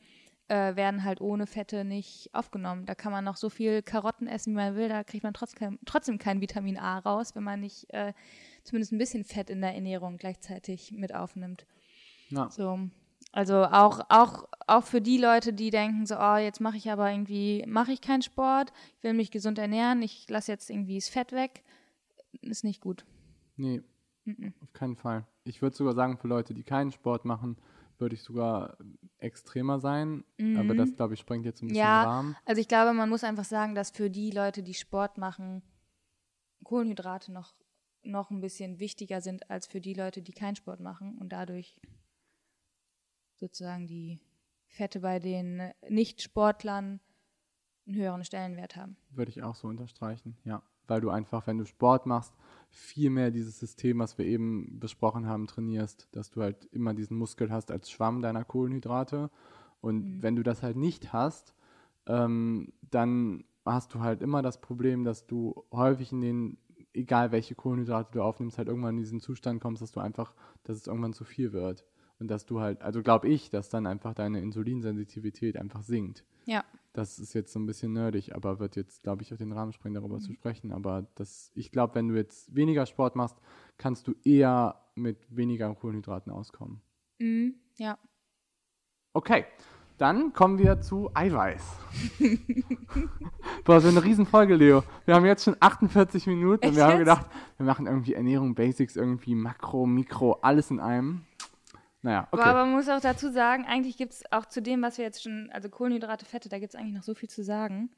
[0.48, 2.86] äh, werden halt ohne Fette nicht aufgenommen.
[2.86, 5.80] Da kann man noch so viel Karotten essen, wie man will, da kriegt man trotzdem,
[5.86, 8.14] trotzdem kein Vitamin A raus, wenn man nicht äh,
[8.64, 11.66] zumindest ein bisschen Fett in der Ernährung gleichzeitig mit aufnimmt.
[12.30, 12.50] Ja.
[12.50, 12.90] So.
[13.36, 17.12] Also auch, auch, auch für die Leute, die denken, so, oh, jetzt mache ich aber
[17.12, 21.10] irgendwie, mache ich keinen Sport, ich will mich gesund ernähren, ich lasse jetzt irgendwie das
[21.10, 21.62] Fett weg,
[22.42, 23.06] ist nicht gut.
[23.58, 23.82] Nee,
[24.24, 24.54] Mhm.
[24.62, 25.28] auf keinen Fall.
[25.44, 27.58] Ich würde sogar sagen, für Leute, die keinen Sport machen,
[27.98, 28.78] würde ich sogar
[29.18, 30.24] extremer sein.
[30.56, 30.78] Aber Mhm.
[30.78, 32.02] das, glaube ich, sprengt jetzt ein bisschen Ja.
[32.04, 32.36] den Rahmen.
[32.46, 35.62] Also ich glaube, man muss einfach sagen, dass für die Leute, die Sport machen,
[36.64, 37.54] Kohlenhydrate noch,
[38.02, 41.78] noch ein bisschen wichtiger sind als für die Leute, die keinen Sport machen und dadurch
[43.36, 44.20] sozusagen die
[44.68, 47.00] Fette bei den Nicht-Sportlern
[47.88, 48.98] einen höheren Stellenwert haben.
[49.10, 50.62] Würde ich auch so unterstreichen, ja.
[50.88, 52.34] Weil du einfach, wenn du Sport machst,
[52.70, 57.18] viel mehr dieses System, was wir eben besprochen haben, trainierst, dass du halt immer diesen
[57.18, 59.32] Muskel hast als Schwamm deiner Kohlenhydrate.
[59.82, 60.22] Und Mhm.
[60.24, 61.56] wenn du das halt nicht hast,
[62.06, 66.58] ähm, dann hast du halt immer das Problem, dass du häufig in den,
[66.94, 70.78] egal welche Kohlenhydrate du aufnimmst, halt irgendwann in diesen Zustand kommst, dass du einfach, dass
[70.78, 71.84] es irgendwann zu viel wird.
[72.20, 76.24] Und dass du halt, also glaube ich, dass dann einfach deine Insulinsensitivität einfach sinkt.
[76.46, 76.64] Ja.
[76.94, 79.74] Das ist jetzt so ein bisschen nerdig, aber wird jetzt, glaube ich, auf den Rahmen
[79.74, 80.72] springen, darüber zu sprechen.
[80.72, 83.36] Aber das, ich glaube, wenn du jetzt weniger Sport machst,
[83.78, 86.82] kannst du eher mit weniger Kohlenhydraten auskommen.
[87.20, 87.56] Mhm.
[87.78, 87.98] Ja.
[89.14, 89.46] Okay,
[89.98, 91.64] dann kommen wir zu Eiweiß.
[93.64, 94.84] Boah, so eine Riesenfolge, Leo.
[95.06, 97.00] Wir haben jetzt schon 48 Minuten und Echt wir haben jetzt?
[97.00, 101.22] gedacht, wir machen irgendwie Ernährung, Basics, irgendwie Makro, Mikro, alles in einem.
[102.06, 102.44] Naja, okay.
[102.44, 105.24] Aber, man muss auch dazu sagen, eigentlich gibt es auch zu dem, was wir jetzt
[105.24, 107.90] schon, also Kohlenhydrate, Fette, da gibt es eigentlich noch so viel zu sagen.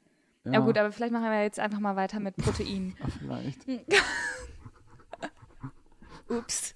[0.44, 0.60] Ja.
[0.60, 2.96] gut, aber vielleicht machen wir jetzt einfach mal weiter mit Protein.
[3.18, 3.66] vielleicht.
[6.30, 6.74] Ups.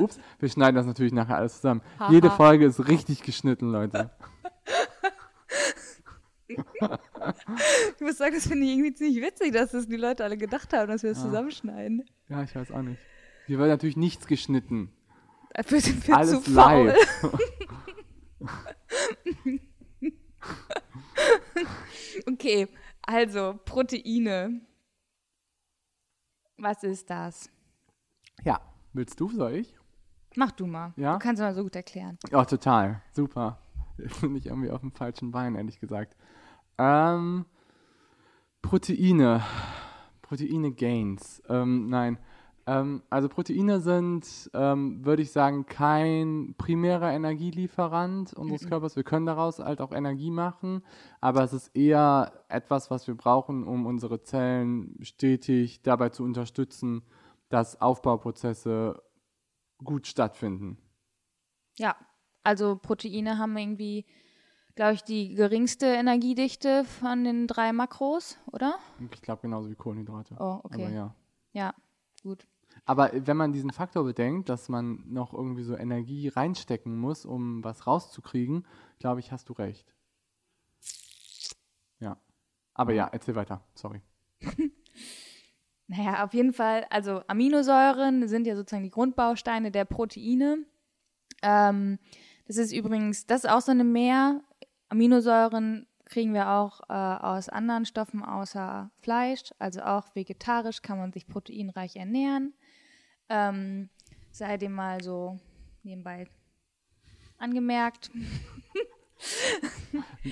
[0.00, 1.80] Ups, wir schneiden das natürlich nachher alles zusammen.
[1.98, 2.12] Haha.
[2.12, 4.10] Jede Folge ist richtig geschnitten, Leute.
[6.46, 6.58] Ich
[8.00, 10.88] muss sagen, das finde ich irgendwie ziemlich witzig, dass das die Leute alle gedacht haben,
[10.88, 11.26] dass wir das Ah.
[11.26, 12.04] zusammenschneiden.
[12.28, 13.00] Ja, ich weiß auch nicht.
[13.46, 14.92] Hier wird natürlich nichts geschnitten.
[15.54, 16.86] Dafür sind wir Alles zu faul.
[16.86, 17.38] live.
[22.26, 22.68] Okay,
[23.02, 24.60] also Proteine.
[26.58, 27.48] Was ist das?
[28.44, 28.60] Ja,
[28.92, 29.74] willst du, soll ich?
[30.36, 30.92] Mach du mal.
[30.96, 31.14] Ja?
[31.14, 32.18] Du kannst es mal so gut erklären.
[32.32, 33.02] Oh, total.
[33.12, 33.58] Super.
[34.20, 36.16] Bin ich irgendwie auf dem falschen Bein, ehrlich gesagt.
[36.78, 37.46] Ähm,
[38.62, 39.42] Proteine.
[40.22, 41.42] Proteine Gains.
[41.48, 42.18] Ähm, nein.
[42.70, 48.94] Ähm, also Proteine sind, ähm, würde ich sagen, kein primärer Energielieferant unseres Körpers.
[48.94, 50.84] Wir können daraus halt auch Energie machen,
[51.20, 57.02] aber es ist eher etwas, was wir brauchen, um unsere Zellen stetig dabei zu unterstützen,
[57.48, 59.02] dass Aufbauprozesse
[59.82, 60.78] gut stattfinden.
[61.76, 61.96] Ja,
[62.44, 64.06] also Proteine haben irgendwie,
[64.76, 68.78] glaube ich, die geringste Energiedichte von den drei Makros, oder?
[69.12, 70.36] Ich glaube genauso wie Kohlenhydrate.
[70.38, 70.84] Oh, okay.
[70.84, 71.16] Aber ja.
[71.52, 71.74] Ja,
[72.22, 72.46] gut.
[72.84, 77.62] Aber wenn man diesen Faktor bedenkt, dass man noch irgendwie so Energie reinstecken muss, um
[77.62, 78.66] was rauszukriegen,
[78.98, 79.94] glaube ich, hast du recht.
[81.98, 82.16] Ja.
[82.74, 83.62] Aber ja, erzähl weiter.
[83.74, 84.00] Sorry.
[85.92, 90.64] Naja, auf jeden Fall, also Aminosäuren sind ja sozusagen die Grundbausteine der Proteine.
[91.42, 91.98] Ähm,
[92.46, 94.40] das ist übrigens, das ist auch so eine Mehr.
[94.88, 101.12] Aminosäuren kriegen wir auch äh, aus anderen Stoffen außer Fleisch, also auch vegetarisch kann man
[101.12, 102.54] sich proteinreich ernähren.
[103.30, 103.88] Ähm,
[104.30, 105.38] sei dem mal so
[105.82, 106.26] nebenbei
[107.38, 108.10] angemerkt.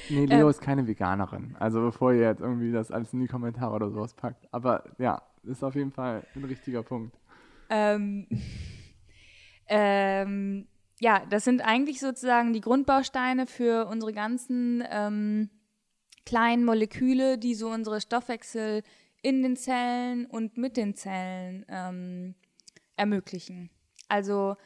[0.08, 1.54] Nee, Leo ist keine Veganerin.
[1.58, 4.46] Also bevor ihr jetzt irgendwie das alles in die Kommentare oder sowas packt.
[4.52, 7.16] Aber ja, ist auf jeden Fall ein richtiger Punkt.
[7.70, 8.26] Ähm,
[9.68, 10.66] ähm,
[11.00, 15.50] ja, das sind eigentlich sozusagen die Grundbausteine für unsere ganzen ähm,
[16.26, 18.82] kleinen Moleküle, die so unsere Stoffwechsel
[19.22, 22.34] in den Zellen und mit den Zellen ähm,
[22.98, 23.70] ermöglichen.
[24.08, 24.56] Also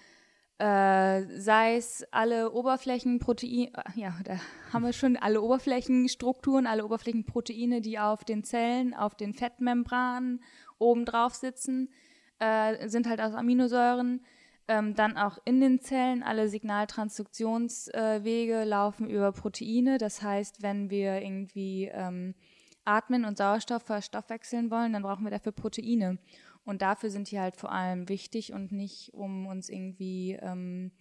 [0.59, 4.39] äh, sei es alle Oberflächenproteine, ja, da
[4.73, 10.43] haben wir schon alle Oberflächenstrukturen, alle Oberflächenproteine, die auf den Zellen, auf den Fettmembranen
[10.79, 11.91] oben drauf sitzen,
[12.39, 14.25] äh, sind halt aus Aminosäuren.
[14.69, 19.99] Ähm, dann auch in den Zellen, alle Signaltransduktionswege äh, laufen über Proteine.
[19.99, 22.37] Das heißt, wenn wir irgendwie ähm,
[22.85, 26.19] atmen und Sauerstoff verstoffwechseln wollen, dann brauchen wir dafür Proteine.
[26.65, 30.93] Und dafür sind die halt vor allem wichtig und nicht, um uns irgendwie ähm,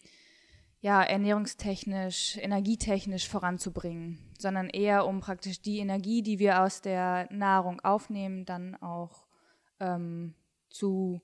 [0.82, 7.80] ja, ernährungstechnisch, energietechnisch voranzubringen, sondern eher um praktisch die Energie, die wir aus der Nahrung
[7.82, 9.28] aufnehmen, dann auch
[9.80, 10.34] ähm,
[10.70, 11.22] zu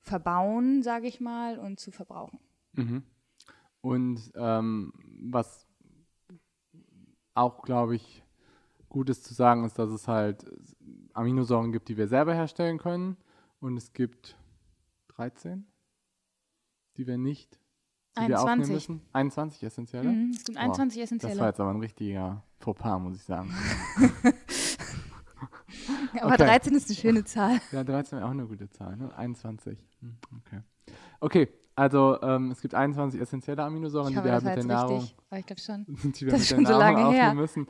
[0.00, 2.38] verbauen, sage ich mal, und zu verbrauchen.
[2.72, 3.02] Mhm.
[3.80, 4.92] Und ähm,
[5.22, 5.66] was
[7.34, 8.22] auch, glaube ich,
[8.90, 10.44] gut ist zu sagen, ist, dass es halt
[11.14, 13.16] Aminosäuren gibt, die wir selber herstellen können.
[13.62, 14.36] Und es gibt
[15.14, 15.64] 13,
[16.96, 17.60] die wir nicht,
[18.18, 18.74] die wir aufnehmen 21.
[18.74, 19.00] müssen.
[19.12, 20.10] 21 essentielle.
[20.10, 21.46] Mhm, es gibt 21 Das war essentielle.
[21.48, 23.54] jetzt aber ein richtiger Fauxpas, muss ich sagen.
[26.20, 26.44] Aber okay.
[26.44, 27.58] 13 ist eine schöne Zahl.
[27.72, 29.16] Ja, 13 wäre auch eine gute Zahl, ne?
[29.16, 29.78] 21.
[30.00, 30.60] Hm, Okay.
[31.20, 35.00] Okay, also ähm, es gibt 21 essentielle Aminosäuren, Ich die wir halt mit der Nahrung,
[35.00, 35.16] richtig.
[35.38, 35.84] Ich glaube schon.
[36.12, 37.06] die wir Das mit ist der so Nahrung her.
[37.06, 37.66] aufnehmen müssen.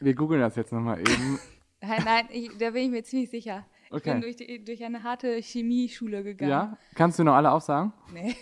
[0.00, 1.38] Wir googeln das jetzt nochmal eben.
[1.82, 3.66] Nein, nein ich, da bin ich mir ziemlich sicher.
[3.92, 4.20] Ich bin Okay.
[4.20, 6.50] durch, die, durch eine harte Chemieschule gegangen.
[6.50, 6.78] Ja?
[6.94, 7.92] Kannst du noch alle aufsagen?
[8.12, 8.36] Nee.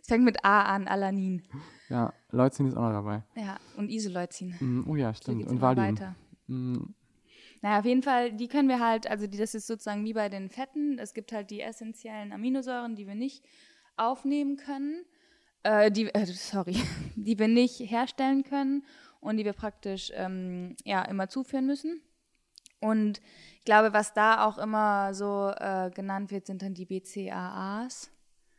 [0.00, 1.42] Es fängt mit A an, Alanin.
[1.88, 3.22] Ja, Leucin ist auch noch dabei.
[3.36, 4.54] Ja, und Isoleucin.
[4.58, 5.38] Mm, oh ja, So stimmt.
[5.40, 5.86] geht's Und Valium.
[5.98, 6.16] weiter.
[6.46, 6.94] Mm,
[7.62, 10.28] Naja, auf jeden Fall, die können wir halt, also die, das ist sozusagen wie bei
[10.30, 10.98] den Fetten.
[10.98, 13.44] Es gibt halt die essentiellen Aminosäuren, die wir nicht
[13.96, 15.04] aufnehmen können.
[15.62, 16.76] Äh, die, äh, sorry,
[17.16, 18.82] die wir nicht herstellen können
[19.20, 22.00] und die wir praktisch ähm, ja, immer zuführen müssen.
[22.80, 23.20] Und
[23.58, 28.10] ich glaube, was da auch immer so äh, genannt wird, sind dann die BCAAs,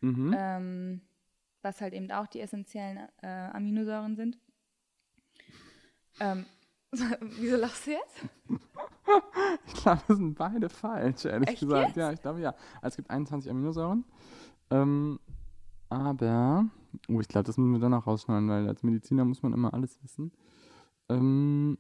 [0.02, 0.36] mhm.
[0.38, 1.02] ähm,
[1.62, 4.38] was halt eben auch die essentiellen äh, Aminosäuren sind.
[6.20, 6.46] Ähm,
[7.40, 8.26] wieso lachst du jetzt?
[9.66, 11.88] Ich glaube, das sind beide falsch, ehrlich Echt gesagt.
[11.88, 11.98] jetzt?
[11.98, 12.52] Ja, ich glaube ja.
[12.76, 14.06] Also es gibt 21 Aminosäuren.
[14.70, 15.20] Ähm,
[15.90, 16.66] aber,
[17.10, 19.74] oh, ich glaube, das müssen wir dann noch rausschneiden, weil als Mediziner muss man immer
[19.74, 20.32] alles wissen.
[21.10, 21.78] Ähm,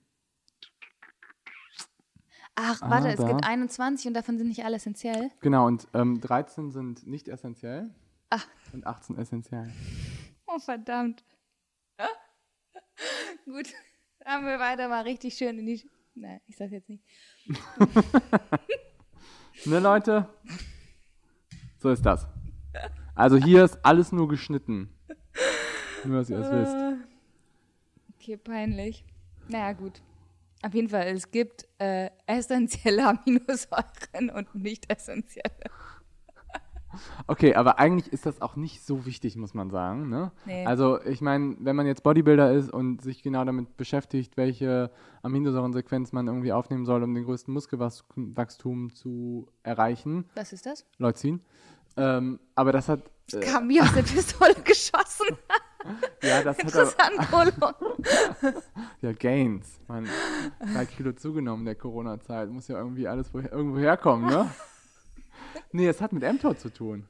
[2.56, 5.32] Ach, warte, es Aber- gibt 21 und davon sind nicht alle essentiell.
[5.40, 7.94] genau, und ähm, 13 sind nicht essentiell.
[8.30, 8.46] Ach.
[8.74, 9.72] Und 18 essentiell.
[10.48, 11.24] Oh, verdammt.
[13.46, 13.68] Gut,
[14.26, 15.90] haben wir weiter mal richtig schön in die.
[16.14, 17.04] Nein, ich sag's jetzt nicht.
[19.66, 20.28] Ne, Leute?
[21.78, 22.26] So ist das.
[23.14, 24.90] Also hier ist alles nur geschnitten.
[26.04, 26.76] Nur, dass ihr das wisst.
[26.76, 26.96] Äh,
[28.16, 29.04] Okay, peinlich.
[29.50, 30.02] Naja, gut.
[30.64, 35.72] Auf jeden Fall, es gibt äh, essentielle Aminosäuren und nicht essentielle.
[37.28, 40.10] Okay, aber eigentlich ist das auch nicht so wichtig, muss man sagen.
[40.10, 40.32] Ne?
[40.46, 40.66] Nee.
[40.66, 44.92] Also ich meine, wenn man jetzt Bodybuilder ist und sich genau damit beschäftigt, welche
[45.24, 50.86] Aminosäurensequenz man irgendwie aufnehmen soll, um den größten Muskelwachstum zu erreichen, Was ist das?
[50.98, 51.42] Leucin.
[51.98, 55.38] Ähm, aber das hat, Das kam mir aus der Pistole geschossen.
[56.24, 57.74] ja, das hat Kolo.
[59.02, 59.80] ja, Gains.
[59.88, 60.08] Man,
[60.74, 62.50] drei Kilo zugenommen in der Corona-Zeit.
[62.50, 64.50] Muss ja irgendwie alles woher, irgendwo herkommen, ne?
[65.72, 67.08] nee, es hat mit mTOR zu tun.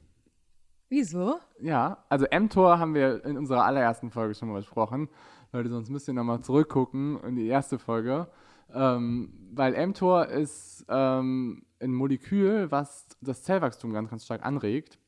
[0.88, 1.40] Wieso?
[1.60, 5.08] Ja, also mTOR haben wir in unserer allerersten Folge schon mal besprochen.
[5.52, 8.28] Leute, sonst müsst ihr nochmal zurückgucken in die erste Folge.
[8.74, 14.98] Ähm, weil mTOR ist ähm, ein Molekül, was das Zellwachstum ganz, ganz stark anregt.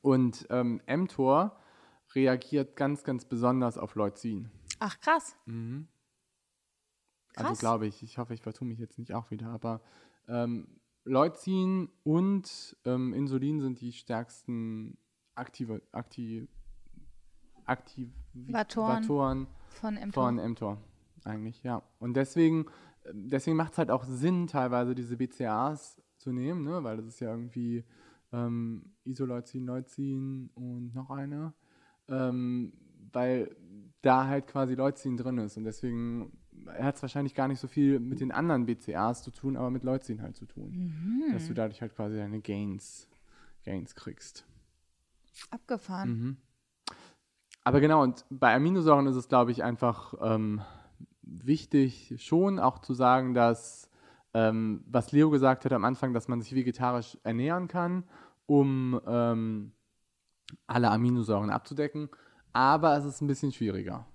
[0.00, 1.56] Und ähm, mTOR
[2.14, 4.50] reagiert ganz, ganz besonders auf Leucin.
[4.78, 5.36] Ach, krass.
[5.46, 5.88] Mhm.
[7.34, 7.58] Also Krass.
[7.60, 9.80] glaube ich, ich hoffe, ich vertue mich jetzt nicht auch wieder, aber
[10.28, 10.68] ähm,
[11.04, 14.98] Leucin und ähm, Insulin sind die stärksten
[15.34, 16.48] aktive, aktiv,
[17.66, 20.12] Vatoren Aktivatoren Von mTOR.
[20.12, 20.78] von mTOR
[21.24, 21.82] eigentlich, ja.
[21.98, 22.66] Und deswegen,
[23.04, 26.82] äh, deswegen macht es halt auch Sinn, teilweise diese BCAAs zu nehmen, ne?
[26.84, 27.84] weil das ist ja irgendwie
[28.32, 31.54] ähm, Isoleucin, Leucin und noch eine,
[32.12, 32.72] ähm,
[33.12, 33.56] weil
[34.02, 36.32] da halt quasi Leucin drin ist und deswegen
[36.78, 39.82] hat es wahrscheinlich gar nicht so viel mit den anderen BCAAs zu tun, aber mit
[39.84, 41.32] Leucin halt zu tun, Mhm.
[41.32, 43.08] dass du dadurch halt quasi deine Gains,
[43.64, 44.44] Gains kriegst.
[45.50, 46.08] Abgefahren.
[46.10, 46.36] Mhm.
[47.64, 50.60] Aber genau, und bei Aminosäuren ist es, glaube ich, einfach ähm,
[51.22, 53.88] wichtig, schon auch zu sagen, dass,
[54.34, 58.04] ähm, was Leo gesagt hat am Anfang, dass man sich vegetarisch ernähren kann,
[58.46, 59.72] um ähm,
[60.66, 62.08] alle Aminosäuren abzudecken.
[62.52, 64.06] Aber es ist ein bisschen schwieriger.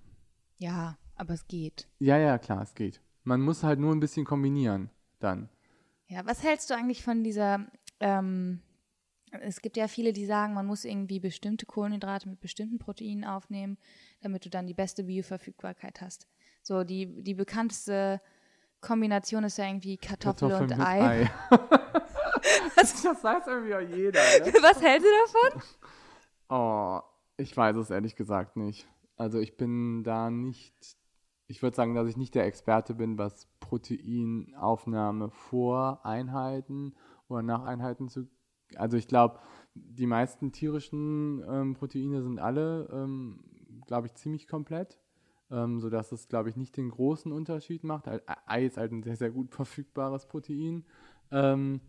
[0.57, 1.87] Ja, aber es geht.
[1.99, 3.01] Ja, ja, klar, es geht.
[3.23, 5.49] Man muss halt nur ein bisschen kombinieren dann.
[6.07, 7.65] Ja, was hältst du eigentlich von dieser,
[7.99, 8.61] ähm,
[9.31, 13.77] es gibt ja viele, die sagen, man muss irgendwie bestimmte Kohlenhydrate mit bestimmten Proteinen aufnehmen,
[14.21, 16.27] damit du dann die beste Bioverfügbarkeit hast.
[16.61, 18.21] So, die, die bekannteste
[18.79, 21.29] Kombination ist ja irgendwie Kartoffel, und mit Ei.
[22.75, 24.21] das weiß irgendwie auch jeder.
[24.21, 24.53] Ne?
[24.61, 25.61] Was hältst du davon?
[26.49, 27.01] Oh,
[27.37, 28.87] ich weiß es ehrlich gesagt nicht.
[29.17, 30.73] Also ich bin da nicht,
[31.47, 36.93] ich würde sagen, dass ich nicht der Experte bin, was Proteinaufnahme vor Einheiten
[37.27, 38.27] oder nach Einheiten zu.
[38.75, 39.39] Also ich glaube,
[39.75, 43.43] die meisten tierischen ähm, Proteine sind alle, ähm,
[43.85, 44.99] glaube ich, ziemlich komplett.
[45.49, 48.05] Ähm, sodass es, glaube ich, nicht den großen Unterschied macht.
[48.09, 50.83] Ei- ist halt ein sehr, sehr gut verfügbares Protein.
[51.31, 51.79] Ähm,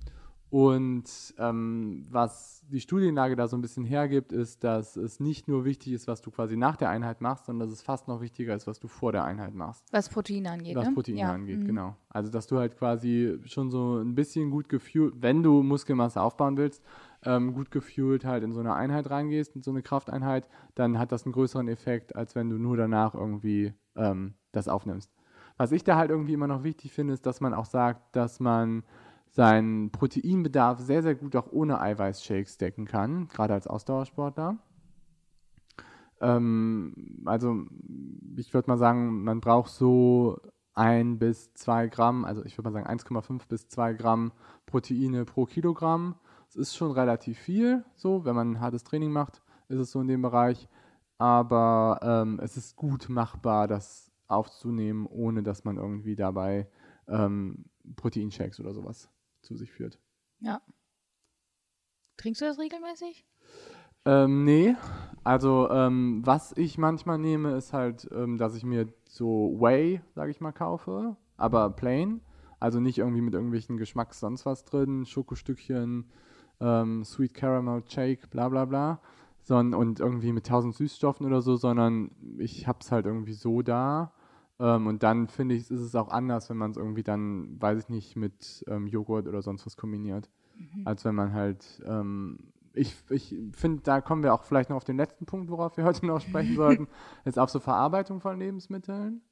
[0.50, 1.04] und
[1.38, 5.92] ähm, was die Studienlage da so ein bisschen hergibt, ist, dass es nicht nur wichtig
[5.92, 8.66] ist, was du quasi nach der Einheit machst, sondern dass es fast noch wichtiger ist,
[8.66, 9.84] was du vor der Einheit machst.
[9.90, 10.94] Was Proteine angeht, was ne?
[10.94, 11.32] Proteine ja.
[11.32, 11.66] angeht, mhm.
[11.66, 11.96] genau.
[12.08, 16.56] Also, dass du halt quasi schon so ein bisschen gut gefühlt, wenn du Muskelmasse aufbauen
[16.56, 16.82] willst,
[17.24, 21.12] ähm, gut gefühlt halt in so eine Einheit reingehst, in so eine Krafteinheit, dann hat
[21.12, 25.12] das einen größeren Effekt, als wenn du nur danach irgendwie ähm, das aufnimmst.
[25.58, 28.38] Was ich da halt irgendwie immer noch wichtig finde, ist, dass man auch sagt, dass
[28.38, 28.84] man
[29.30, 34.58] seinen Proteinbedarf sehr, sehr gut auch ohne Eiweißshakes decken kann, gerade als Ausdauersportler.
[36.20, 37.64] Ähm, also
[38.36, 40.38] ich würde mal sagen, man braucht so
[40.74, 44.32] ein bis zwei Gramm, also ich würde mal sagen 1,5 bis 2 Gramm
[44.66, 46.14] Proteine pro Kilogramm.
[46.46, 50.00] Das ist schon relativ viel, so, wenn man ein hartes Training macht, ist es so
[50.00, 50.68] in dem Bereich.
[51.18, 56.68] Aber ähm, es ist gut machbar, das aufzunehmen, ohne dass man irgendwie dabei
[57.08, 57.64] ähm,
[57.96, 59.10] Proteinshakes oder sowas
[59.42, 59.98] zu sich führt.
[60.40, 60.60] Ja.
[62.16, 63.26] Trinkst du das regelmäßig?
[64.04, 64.74] Ähm, nee,
[65.24, 70.30] also ähm, was ich manchmal nehme, ist halt, ähm, dass ich mir so Whey, sage
[70.30, 72.20] ich mal, kaufe, aber plain.
[72.60, 76.10] Also nicht irgendwie mit irgendwelchen Geschmacks sonst was drin, Schokostückchen,
[76.60, 79.00] ähm, Sweet Caramel Shake, bla bla bla.
[79.40, 84.12] Son und irgendwie mit tausend Süßstoffen oder so, sondern ich hab's halt irgendwie so da.
[84.60, 87.84] Ähm, und dann finde ich, ist es auch anders, wenn man es irgendwie dann, weiß
[87.84, 90.28] ich nicht, mit ähm, Joghurt oder sonst was kombiniert.
[90.84, 92.38] Als wenn man halt, ähm,
[92.74, 95.84] ich, ich finde, da kommen wir auch vielleicht noch auf den letzten Punkt, worauf wir
[95.84, 96.88] heute noch sprechen sollten,
[97.24, 99.22] ist auf so Verarbeitung von Lebensmitteln.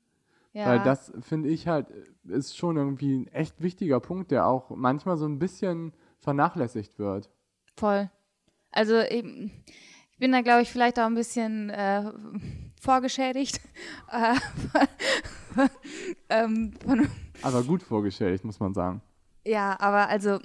[0.52, 0.66] Ja.
[0.66, 1.88] Weil das, finde ich halt,
[2.24, 7.28] ist schon irgendwie ein echt wichtiger Punkt, der auch manchmal so ein bisschen vernachlässigt wird.
[7.76, 8.10] Voll.
[8.70, 9.50] Also eben,
[10.12, 12.10] ich bin da, glaube ich, vielleicht auch ein bisschen äh,
[12.86, 13.60] vorgeschädigt.
[15.58, 15.68] Äh,
[16.28, 16.74] ähm,
[17.42, 19.00] Aber gut vorgestellt, muss man sagen.
[19.44, 20.38] ja, aber also,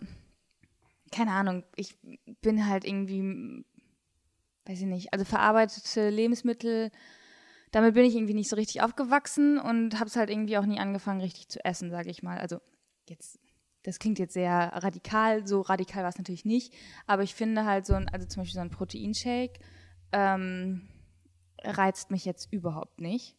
[1.11, 1.97] keine Ahnung, ich
[2.41, 3.65] bin halt irgendwie,
[4.65, 6.91] weiß ich nicht, also verarbeitete Lebensmittel,
[7.71, 10.79] damit bin ich irgendwie nicht so richtig aufgewachsen und habe es halt irgendwie auch nie
[10.79, 12.37] angefangen, richtig zu essen, sage ich mal.
[12.37, 12.59] Also
[13.09, 13.37] jetzt
[13.83, 16.73] das klingt jetzt sehr radikal, so radikal war es natürlich nicht,
[17.07, 19.59] aber ich finde halt so ein, also zum Beispiel so ein Proteinshake
[20.11, 20.87] ähm,
[21.63, 23.35] reizt mich jetzt überhaupt nicht.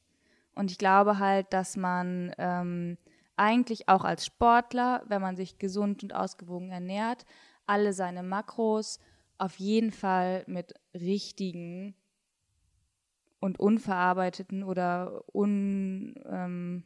[0.55, 2.99] Und ich glaube halt, dass man ähm,
[3.37, 7.25] eigentlich auch als Sportler, wenn man sich gesund und ausgewogen ernährt,
[7.67, 8.99] alle seine Makros
[9.39, 11.95] auf jeden Fall mit richtigen
[13.41, 16.85] und unverarbeiteten oder unindustriell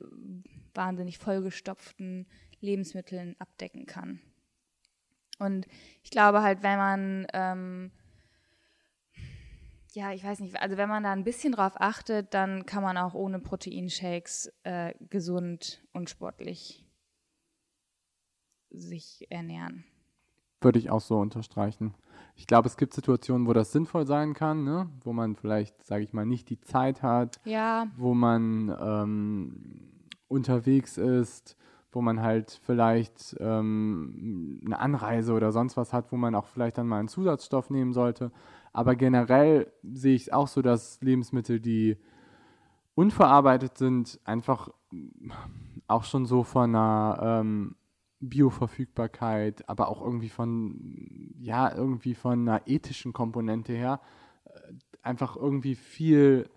[0.00, 0.44] ähm,
[0.74, 2.26] wahnsinnig vollgestopften
[2.60, 4.20] Lebensmitteln abdecken kann.
[5.38, 5.66] Und
[6.02, 7.92] ich glaube halt, wenn man, ähm,
[9.94, 12.96] ja, ich weiß nicht, also wenn man da ein bisschen drauf achtet, dann kann man
[12.96, 16.86] auch ohne Proteinshakes äh, gesund und sportlich
[18.70, 19.84] sich ernähren.
[20.60, 21.94] Würde ich auch so unterstreichen.
[22.36, 24.90] Ich glaube, es gibt Situationen, wo das sinnvoll sein kann, ne?
[25.02, 27.86] wo man vielleicht, sage ich mal, nicht die Zeit hat, ja.
[27.96, 29.90] wo man ähm,
[30.28, 31.56] unterwegs ist,
[31.92, 36.78] wo man halt vielleicht ähm, eine Anreise oder sonst was hat, wo man auch vielleicht
[36.78, 38.30] dann mal einen Zusatzstoff nehmen sollte.
[38.72, 41.96] Aber generell sehe ich es auch so, dass Lebensmittel, die
[42.94, 44.68] unverarbeitet sind, einfach
[45.86, 47.76] auch schon so von einer ähm,
[48.20, 54.00] Bioverfügbarkeit, aber auch irgendwie von, ja, irgendwie von einer ethischen Komponente her,
[54.44, 54.50] äh,
[55.02, 56.48] einfach irgendwie viel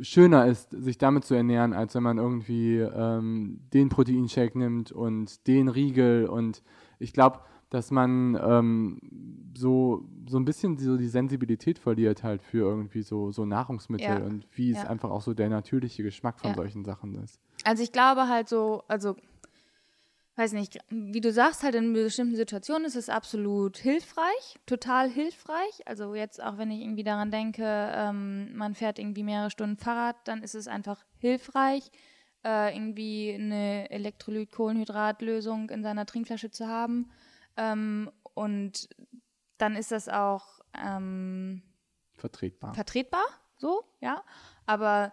[0.00, 5.46] schöner ist, sich damit zu ernähren, als wenn man irgendwie ähm, den Proteinshake nimmt und
[5.46, 6.26] den Riegel.
[6.26, 6.62] Und
[6.98, 7.40] ich glaube,
[7.72, 8.98] dass man ähm,
[9.56, 14.18] so, so ein bisschen so die Sensibilität verliert halt für irgendwie so, so Nahrungsmittel ja.
[14.18, 14.78] und wie ja.
[14.78, 16.56] es einfach auch so der natürliche Geschmack von ja.
[16.56, 17.40] solchen Sachen ist.
[17.64, 19.16] Also ich glaube halt so, also
[20.36, 25.82] weiß nicht, wie du sagst, halt in bestimmten Situationen ist es absolut hilfreich, total hilfreich.
[25.86, 30.16] Also jetzt auch wenn ich irgendwie daran denke, ähm, man fährt irgendwie mehrere Stunden Fahrrad,
[30.24, 31.90] dann ist es einfach hilfreich,
[32.44, 37.10] äh, irgendwie eine Elektrolyt-Kohlenhydratlösung in seiner Trinkflasche zu haben.
[37.56, 38.88] Ähm, und
[39.58, 41.62] dann ist das auch ähm,
[42.14, 42.74] vertretbar.
[42.74, 43.24] Vertretbar,
[43.56, 44.24] so, ja.
[44.66, 45.12] Aber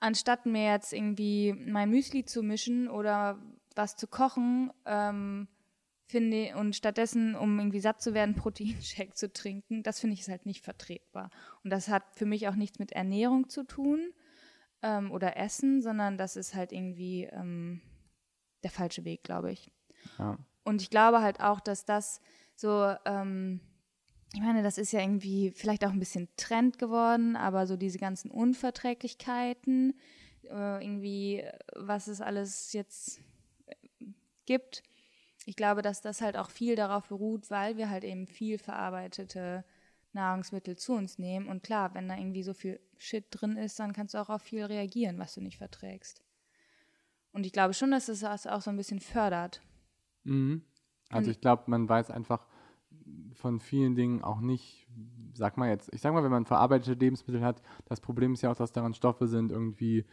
[0.00, 3.40] anstatt mir jetzt irgendwie mein Müsli zu mischen oder
[3.74, 5.48] was zu kochen, ähm,
[6.06, 10.28] finde und stattdessen, um irgendwie satt zu werden, Proteinshake zu trinken, das finde ich ist
[10.28, 11.30] halt nicht vertretbar.
[11.64, 14.12] Und das hat für mich auch nichts mit Ernährung zu tun
[14.82, 17.80] ähm, oder Essen, sondern das ist halt irgendwie ähm,
[18.62, 19.72] der falsche Weg, glaube ich.
[20.18, 20.38] Ja.
[20.66, 22.20] Und ich glaube halt auch, dass das
[22.56, 23.60] so, ähm,
[24.34, 27.98] ich meine, das ist ja irgendwie vielleicht auch ein bisschen Trend geworden, aber so diese
[27.98, 29.96] ganzen Unverträglichkeiten,
[30.42, 31.44] äh, irgendwie,
[31.76, 33.20] was es alles jetzt
[34.44, 34.82] gibt.
[35.44, 39.64] Ich glaube, dass das halt auch viel darauf beruht, weil wir halt eben viel verarbeitete
[40.14, 41.46] Nahrungsmittel zu uns nehmen.
[41.46, 44.42] Und klar, wenn da irgendwie so viel Shit drin ist, dann kannst du auch auf
[44.42, 46.24] viel reagieren, was du nicht verträgst.
[47.30, 49.60] Und ich glaube schon, dass es das auch so ein bisschen fördert.
[50.26, 50.62] Mhm.
[51.10, 52.46] Also ich glaube, man weiß einfach
[53.34, 54.88] von vielen Dingen auch nicht,
[55.34, 58.50] sag mal jetzt, ich sag mal, wenn man verarbeitete Lebensmittel hat, das Problem ist ja
[58.50, 60.04] auch, dass daran Stoffe sind, irgendwie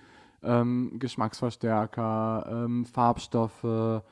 [0.43, 4.03] ähm, Geschmacksverstärker, ähm, Farbstoffe,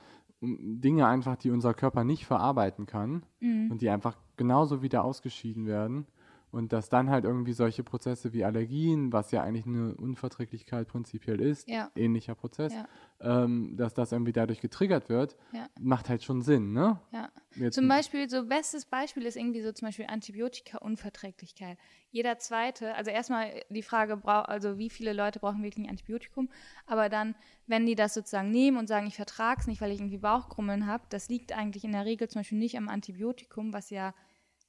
[0.42, 3.70] Dinge einfach, die unser Körper nicht verarbeiten kann mhm.
[3.70, 6.08] und die einfach genauso wieder ausgeschieden werden.
[6.52, 11.40] Und dass dann halt irgendwie solche Prozesse wie Allergien, was ja eigentlich eine Unverträglichkeit prinzipiell
[11.40, 11.90] ist, ja.
[11.96, 12.88] ähnlicher Prozess, ja.
[13.22, 15.68] ähm, dass das irgendwie dadurch getriggert wird, ja.
[15.80, 17.00] macht halt schon Sinn, ne?
[17.12, 17.30] Ja.
[17.56, 21.78] Jetzt zum Beispiel, so bestes Beispiel ist irgendwie so zum Beispiel Antibiotika-Unverträglichkeit.
[22.12, 26.50] Jeder zweite, also erstmal die Frage, also wie viele Leute brauchen wirklich ein Antibiotikum,
[26.86, 27.36] aber dann,
[27.68, 30.86] wenn die das sozusagen nehmen und sagen, ich vertrage es nicht, weil ich irgendwie Bauchkrummeln
[30.86, 34.14] habe, das liegt eigentlich in der Regel zum Beispiel nicht am Antibiotikum, was ja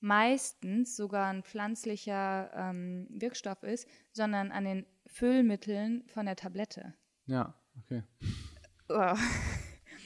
[0.03, 6.95] meistens sogar ein pflanzlicher ähm, Wirkstoff ist, sondern an den Füllmitteln von der Tablette.
[7.27, 8.03] Ja, okay.
[8.89, 9.15] Oh.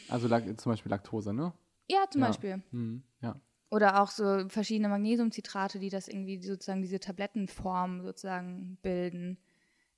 [0.08, 1.52] Also zum Beispiel Laktose, ne?
[1.88, 2.28] Ja, zum ja.
[2.28, 2.62] Beispiel.
[2.70, 3.02] Mhm.
[3.22, 3.40] ja.
[3.70, 9.36] Oder auch so verschiedene Magnesiumcitrate, die das irgendwie sozusagen diese Tablettenform sozusagen bilden,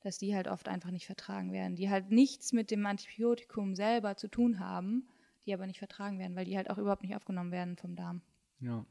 [0.01, 4.17] dass die halt oft einfach nicht vertragen werden, die halt nichts mit dem Antibiotikum selber
[4.17, 5.07] zu tun haben,
[5.45, 8.23] die aber nicht vertragen werden, weil die halt auch überhaupt nicht aufgenommen werden vom Darm.
[8.61, 8.87] Ja.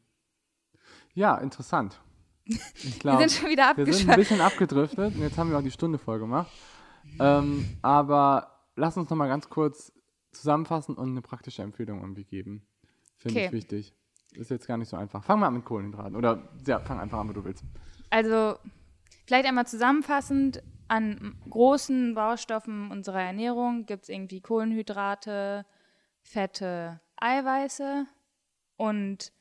[1.14, 2.00] Ja, interessant.
[2.46, 3.88] Ich glaub, wir sind schon wieder abgeschweift.
[3.88, 6.52] Wir sind ein bisschen abgedriftet und jetzt haben wir auch die Stunde voll gemacht.
[7.20, 9.92] Ähm, aber lass uns noch mal ganz kurz
[10.32, 12.66] zusammenfassen und eine praktische Empfehlung irgendwie geben.
[13.18, 13.46] Finde okay.
[13.48, 13.94] ich wichtig.
[14.34, 15.24] Ist jetzt gar nicht so einfach.
[15.24, 16.16] Fang mal an mit Kohlenhydraten.
[16.16, 17.64] Oder ja, fang einfach an, wo du willst.
[18.10, 18.58] Also,
[19.26, 25.66] vielleicht einmal zusammenfassend: An großen Baustoffen unserer Ernährung gibt es irgendwie Kohlenhydrate,
[26.22, 28.06] Fette, Eiweiße
[28.76, 29.32] und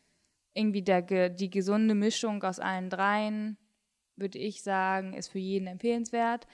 [0.56, 3.58] irgendwie der, die gesunde Mischung aus allen dreien,
[4.16, 6.46] würde ich sagen, ist für jeden empfehlenswert.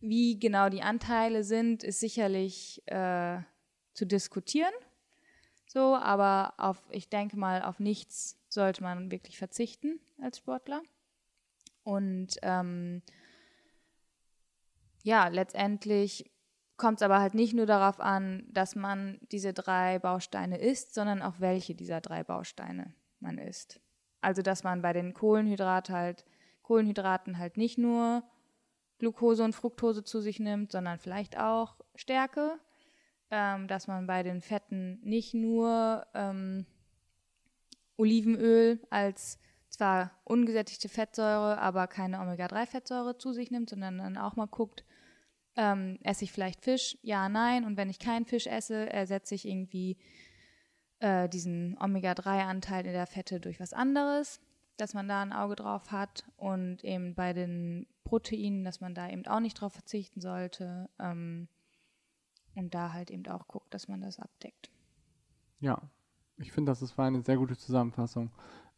[0.00, 3.38] Wie genau die Anteile sind, ist sicherlich äh,
[3.94, 4.72] zu diskutieren.
[5.66, 10.82] So, aber auf, ich denke mal, auf nichts sollte man wirklich verzichten als Sportler.
[11.82, 13.02] Und ähm,
[15.02, 16.30] ja, letztendlich
[16.76, 21.22] kommt es aber halt nicht nur darauf an, dass man diese drei Bausteine isst, sondern
[21.22, 23.80] auch welche dieser drei Bausteine man isst.
[24.20, 26.24] Also dass man bei den Kohlenhydrat halt,
[26.62, 28.22] Kohlenhydraten halt nicht nur
[28.98, 32.58] Glucose und Fructose zu sich nimmt, sondern vielleicht auch Stärke.
[33.32, 36.66] Ähm, dass man bei den Fetten nicht nur ähm,
[37.96, 44.48] Olivenöl als zwar ungesättigte Fettsäure, aber keine Omega-3-Fettsäure zu sich nimmt, sondern dann auch mal
[44.48, 44.84] guckt,
[45.56, 46.98] ähm, esse ich vielleicht Fisch?
[47.02, 47.64] Ja, nein.
[47.64, 49.96] Und wenn ich keinen Fisch esse, ersetze ich irgendwie
[51.00, 54.40] äh, diesen Omega-3-Anteil in der Fette durch was anderes,
[54.76, 56.24] dass man da ein Auge drauf hat.
[56.36, 60.88] Und eben bei den Proteinen, dass man da eben auch nicht drauf verzichten sollte.
[60.98, 61.48] Ähm,
[62.54, 64.70] und da halt eben auch guckt, dass man das abdeckt.
[65.60, 65.80] Ja,
[66.38, 68.30] ich finde, das war eine sehr gute Zusammenfassung.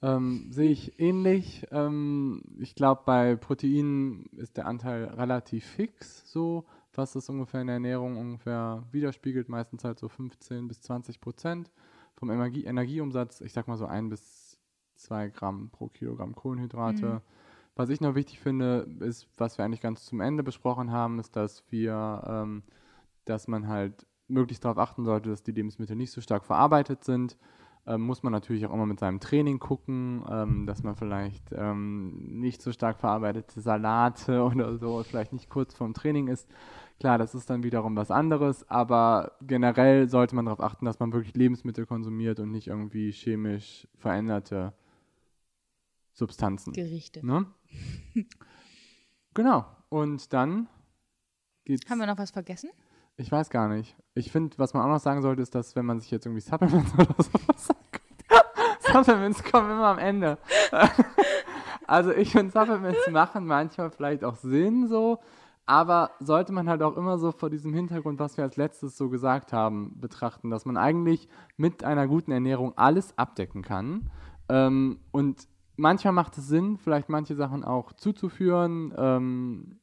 [0.02, 1.66] Ähm, sehe ich ähnlich.
[1.70, 7.68] Ähm, ich glaube, bei Proteinen ist der Anteil relativ fix, so was das ungefähr in
[7.68, 11.70] der Ernährung ungefähr widerspiegelt, meistens halt so 15 bis 20 Prozent
[12.22, 13.40] vom Energie Energieumsatz.
[13.40, 14.56] Ich sag mal so ein bis
[14.94, 17.06] zwei Gramm pro Kilogramm Kohlenhydrate.
[17.06, 17.20] Mhm.
[17.74, 21.34] Was ich noch wichtig finde, ist, was wir eigentlich ganz zum Ende besprochen haben, ist,
[21.34, 22.62] dass wir, ähm,
[23.24, 27.36] dass man halt möglichst darauf achten sollte, dass die Lebensmittel nicht so stark verarbeitet sind
[27.86, 32.40] ähm, muss man natürlich auch immer mit seinem Training gucken, ähm, dass man vielleicht ähm,
[32.40, 36.48] nicht so stark verarbeitete Salate oder so vielleicht nicht kurz vorm Training ist.
[37.00, 41.12] Klar, das ist dann wiederum was anderes, aber generell sollte man darauf achten, dass man
[41.12, 44.72] wirklich Lebensmittel konsumiert und nicht irgendwie chemisch veränderte
[46.12, 46.72] Substanzen.
[46.72, 47.26] Gerichte.
[47.26, 47.46] Ne?
[49.34, 49.66] genau.
[49.88, 50.68] Und dann
[51.64, 51.90] geht's.
[51.90, 52.70] Haben wir noch was vergessen?
[53.16, 53.96] Ich weiß gar nicht.
[54.14, 56.40] Ich finde, was man auch noch sagen sollte, ist, dass wenn man sich jetzt irgendwie
[56.40, 58.02] Supplements oder sowas sagt,
[58.80, 60.38] Supplements kommen immer am Ende.
[61.86, 65.20] also ich finde, Supplements machen manchmal vielleicht auch Sinn so,
[65.66, 69.08] aber sollte man halt auch immer so vor diesem Hintergrund, was wir als letztes so
[69.08, 74.10] gesagt haben, betrachten, dass man eigentlich mit einer guten Ernährung alles abdecken kann.
[74.48, 79.80] Ähm, und manchmal macht es Sinn, vielleicht manche Sachen auch zuzuführen, ähm,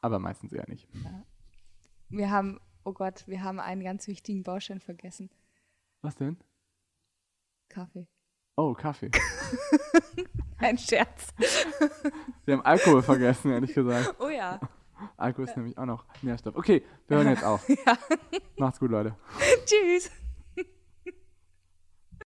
[0.00, 0.88] aber meistens eher nicht.
[1.04, 1.24] Ja.
[2.08, 5.30] Wir haben, oh Gott, wir haben einen ganz wichtigen Baustein vergessen.
[6.02, 6.36] Was denn?
[7.68, 8.06] Kaffee.
[8.56, 9.10] Oh, Kaffee.
[10.58, 11.34] Ein Scherz.
[12.46, 14.14] Sie haben Alkohol vergessen, ehrlich gesagt.
[14.18, 14.60] Oh ja.
[15.16, 15.56] Alkohol ist ja.
[15.56, 16.56] nämlich auch noch Nährstoff.
[16.56, 17.68] Okay, wir hören jetzt auf.
[17.68, 17.98] ja.
[18.56, 19.14] Macht's gut, Leute.
[19.66, 20.10] Tschüss.